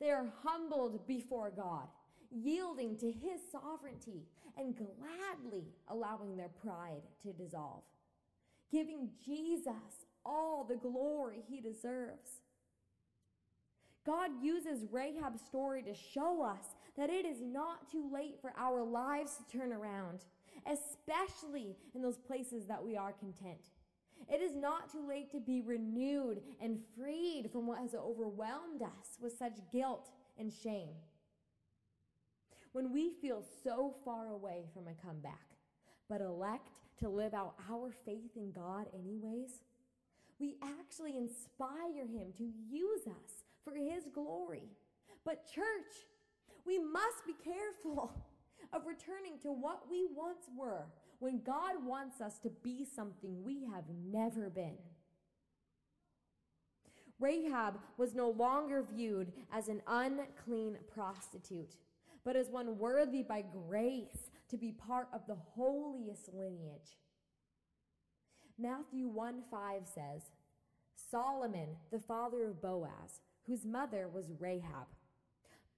They 0.00 0.10
are 0.10 0.32
humbled 0.44 1.06
before 1.06 1.50
God, 1.50 1.88
yielding 2.42 2.96
to 2.98 3.06
his 3.06 3.40
sovereignty 3.50 4.26
and 4.56 4.76
gladly 4.76 5.64
allowing 5.88 6.36
their 6.36 6.50
pride 6.62 7.02
to 7.22 7.32
dissolve, 7.32 7.82
giving 8.70 9.10
Jesus 9.24 10.06
all 10.24 10.64
the 10.64 10.76
glory 10.76 11.42
he 11.48 11.60
deserves. 11.60 12.40
God 14.04 14.30
uses 14.40 14.86
Rahab's 14.90 15.40
story 15.40 15.82
to 15.82 15.94
show 15.94 16.42
us 16.42 16.76
that 16.96 17.10
it 17.10 17.26
is 17.26 17.42
not 17.42 17.90
too 17.90 18.08
late 18.12 18.38
for 18.40 18.52
our 18.56 18.84
lives 18.84 19.36
to 19.36 19.58
turn 19.58 19.72
around, 19.72 20.24
especially 20.64 21.76
in 21.94 22.02
those 22.02 22.18
places 22.18 22.66
that 22.66 22.82
we 22.82 22.96
are 22.96 23.12
content. 23.12 23.70
It 24.28 24.40
is 24.40 24.56
not 24.56 24.90
too 24.90 25.06
late 25.06 25.30
to 25.32 25.40
be 25.40 25.60
renewed 25.60 26.40
and 26.60 26.80
freed 26.96 27.50
from 27.52 27.66
what 27.66 27.80
has 27.80 27.94
overwhelmed 27.94 28.82
us 28.82 29.18
with 29.20 29.36
such 29.36 29.58
guilt 29.72 30.10
and 30.38 30.52
shame. 30.52 30.94
When 32.76 32.92
we 32.92 33.08
feel 33.22 33.42
so 33.64 33.94
far 34.04 34.26
away 34.26 34.66
from 34.74 34.86
a 34.86 35.02
comeback, 35.02 35.46
but 36.10 36.20
elect 36.20 36.68
to 36.98 37.08
live 37.08 37.32
out 37.32 37.54
our 37.70 37.90
faith 38.04 38.36
in 38.36 38.52
God 38.52 38.84
anyways, 38.92 39.62
we 40.38 40.56
actually 40.62 41.16
inspire 41.16 42.06
Him 42.06 42.34
to 42.36 42.44
use 42.44 43.06
us 43.06 43.44
for 43.64 43.72
His 43.74 44.04
glory. 44.12 44.68
But, 45.24 45.50
church, 45.50 46.04
we 46.66 46.78
must 46.78 47.24
be 47.26 47.32
careful 47.42 48.12
of 48.74 48.86
returning 48.86 49.38
to 49.40 49.52
what 49.52 49.90
we 49.90 50.06
once 50.14 50.44
were 50.54 50.84
when 51.18 51.40
God 51.40 51.82
wants 51.82 52.20
us 52.20 52.38
to 52.40 52.50
be 52.62 52.84
something 52.84 53.42
we 53.42 53.64
have 53.72 53.84
never 54.06 54.50
been. 54.50 54.76
Rahab 57.18 57.78
was 57.96 58.14
no 58.14 58.28
longer 58.28 58.84
viewed 58.94 59.32
as 59.50 59.68
an 59.68 59.80
unclean 59.86 60.76
prostitute, 60.92 61.76
but 62.26 62.34
as 62.34 62.50
one 62.50 62.76
worthy 62.76 63.22
by 63.22 63.40
grace 63.40 64.30
to 64.50 64.56
be 64.58 64.72
part 64.72 65.06
of 65.14 65.20
the 65.28 65.36
holiest 65.54 66.28
lineage. 66.34 66.98
Matthew 68.58 69.06
1 69.06 69.44
5 69.48 69.82
says, 69.86 70.22
Solomon, 71.08 71.76
the 71.92 72.00
father 72.00 72.44
of 72.46 72.60
Boaz, 72.60 73.20
whose 73.46 73.64
mother 73.64 74.08
was 74.12 74.32
Rahab. 74.40 74.88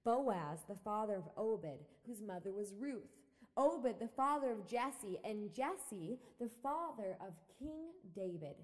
Boaz, 0.03 0.61
the 0.67 0.75
father 0.83 1.17
of 1.17 1.29
Obed, 1.37 1.85
whose 2.07 2.21
mother 2.21 2.51
was 2.51 2.73
Ruth. 2.73 3.11
Obed, 3.55 3.99
the 3.99 4.07
father 4.07 4.51
of 4.51 4.65
Jesse, 4.67 5.19
and 5.23 5.53
Jesse, 5.53 6.17
the 6.39 6.49
father 6.63 7.15
of 7.21 7.33
King 7.59 7.91
David. 8.15 8.55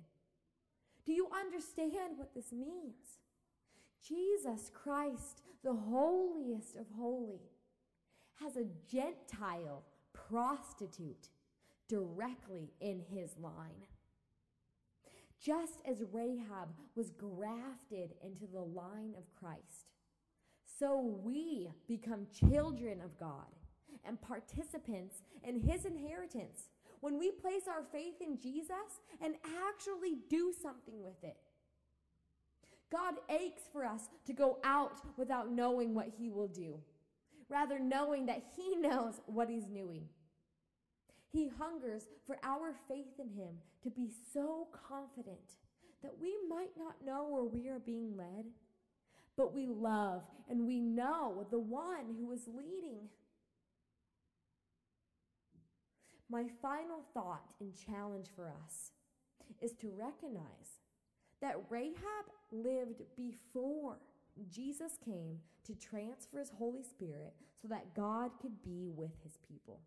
Do 1.05 1.13
you 1.13 1.27
understand 1.31 2.17
what 2.17 2.33
this 2.33 2.51
means? 2.51 3.19
Jesus 4.01 4.71
Christ, 4.73 5.43
the 5.63 5.73
holiest 5.73 6.77
of 6.77 6.85
holy, 6.97 7.41
has 8.41 8.55
a 8.57 8.67
Gentile 8.91 9.83
prostitute 10.13 11.29
directly 11.87 12.73
in 12.81 12.99
his 12.99 13.35
line. 13.39 13.85
Just 15.39 15.79
as 15.85 16.03
Rahab 16.11 16.69
was 16.95 17.11
grafted 17.11 18.13
into 18.23 18.47
the 18.51 18.61
line 18.61 19.13
of 19.17 19.33
Christ, 19.39 19.93
so 20.79 21.19
we 21.23 21.69
become 21.87 22.27
children 22.33 22.99
of 23.01 23.17
God 23.19 23.45
and 24.03 24.21
participants 24.21 25.21
in 25.43 25.59
his 25.59 25.85
inheritance 25.85 26.69
when 27.01 27.19
we 27.19 27.31
place 27.31 27.63
our 27.67 27.83
faith 27.91 28.15
in 28.21 28.39
Jesus 28.39 28.99
and 29.21 29.35
actually 29.69 30.17
do 30.29 30.51
something 30.61 31.03
with 31.03 31.23
it. 31.23 31.37
God 32.91 33.15
aches 33.29 33.63
for 33.71 33.85
us 33.85 34.09
to 34.25 34.33
go 34.33 34.57
out 34.63 35.01
without 35.17 35.51
knowing 35.51 35.93
what 35.93 36.09
he 36.17 36.29
will 36.29 36.47
do, 36.47 36.79
rather, 37.49 37.79
knowing 37.79 38.25
that 38.25 38.43
he 38.55 38.75
knows 38.75 39.21
what 39.25 39.49
he's 39.49 39.65
doing. 39.65 40.07
He 41.31 41.49
hungers 41.59 42.03
for 42.25 42.37
our 42.43 42.73
faith 42.87 43.19
in 43.19 43.29
him 43.29 43.55
to 43.83 43.89
be 43.89 44.09
so 44.33 44.67
confident 44.87 45.57
that 46.01 46.13
we 46.21 46.33
might 46.47 46.71
not 46.77 47.05
know 47.05 47.27
where 47.27 47.43
we 47.43 47.67
are 47.67 47.79
being 47.79 48.15
led, 48.15 48.45
but 49.35 49.53
we 49.53 49.67
love 49.67 50.23
and 50.49 50.65
we 50.65 50.79
know 50.79 51.45
the 51.51 51.59
one 51.59 52.15
who 52.17 52.31
is 52.31 52.47
leading. 52.47 53.09
My 56.29 56.45
final 56.61 57.03
thought 57.13 57.53
and 57.59 57.73
challenge 57.75 58.27
for 58.35 58.47
us 58.47 58.91
is 59.61 59.73
to 59.73 59.91
recognize 59.95 60.79
that 61.41 61.61
Rahab 61.69 62.25
lived 62.51 63.01
before 63.15 63.97
Jesus 64.49 64.97
came 65.03 65.39
to 65.65 65.75
transfer 65.75 66.39
his 66.39 66.51
Holy 66.57 66.83
Spirit 66.83 67.33
so 67.61 67.67
that 67.67 67.93
God 67.95 68.31
could 68.41 68.61
be 68.63 68.91
with 68.95 69.11
his 69.23 69.37
people. 69.47 69.79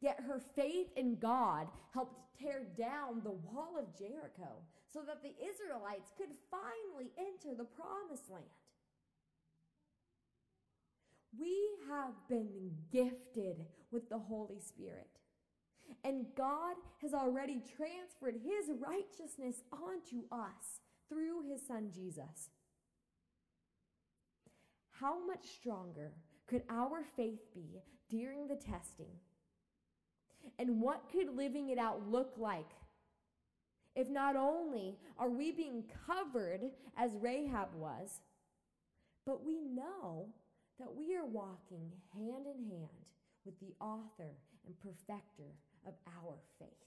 Yet 0.00 0.20
her 0.26 0.40
faith 0.54 0.88
in 0.96 1.16
God 1.16 1.68
helped 1.92 2.38
tear 2.38 2.66
down 2.76 3.22
the 3.22 3.30
wall 3.30 3.76
of 3.78 3.98
Jericho 3.98 4.60
so 4.92 5.00
that 5.06 5.22
the 5.22 5.34
Israelites 5.44 6.12
could 6.16 6.30
finally 6.50 7.10
enter 7.18 7.56
the 7.56 7.64
promised 7.64 8.30
land. 8.30 8.44
We 11.38 11.54
have 11.88 12.14
been 12.28 12.72
gifted 12.90 13.66
with 13.90 14.08
the 14.08 14.18
Holy 14.18 14.60
Spirit. 14.60 15.08
And 16.02 16.26
God 16.36 16.76
has 17.02 17.14
already 17.14 17.62
transferred 17.76 18.40
his 18.42 18.70
righteousness 18.80 19.62
onto 19.72 20.24
us 20.32 20.80
through 21.08 21.42
his 21.48 21.64
son 21.66 21.90
Jesus. 21.94 22.50
How 25.00 25.24
much 25.26 25.44
stronger 25.44 26.12
could 26.46 26.62
our 26.70 27.04
faith 27.16 27.52
be 27.54 27.82
during 28.08 28.46
the 28.46 28.56
testing? 28.56 29.12
And 30.58 30.80
what 30.80 31.10
could 31.10 31.36
living 31.36 31.70
it 31.70 31.78
out 31.78 32.08
look 32.08 32.34
like 32.36 32.70
if 33.96 34.10
not 34.10 34.36
only 34.36 34.98
are 35.18 35.30
we 35.30 35.50
being 35.50 35.82
covered 36.06 36.70
as 36.98 37.16
Rahab 37.18 37.74
was, 37.74 38.20
but 39.24 39.44
we 39.44 39.58
know 39.62 40.28
that 40.78 40.94
we 40.94 41.16
are 41.16 41.24
walking 41.24 41.90
hand 42.14 42.46
in 42.46 42.70
hand 42.70 42.90
with 43.46 43.58
the 43.58 43.74
author 43.80 44.36
and 44.66 44.78
perfecter 44.82 45.50
of 45.86 45.94
our 46.06 46.34
faith. 46.58 46.85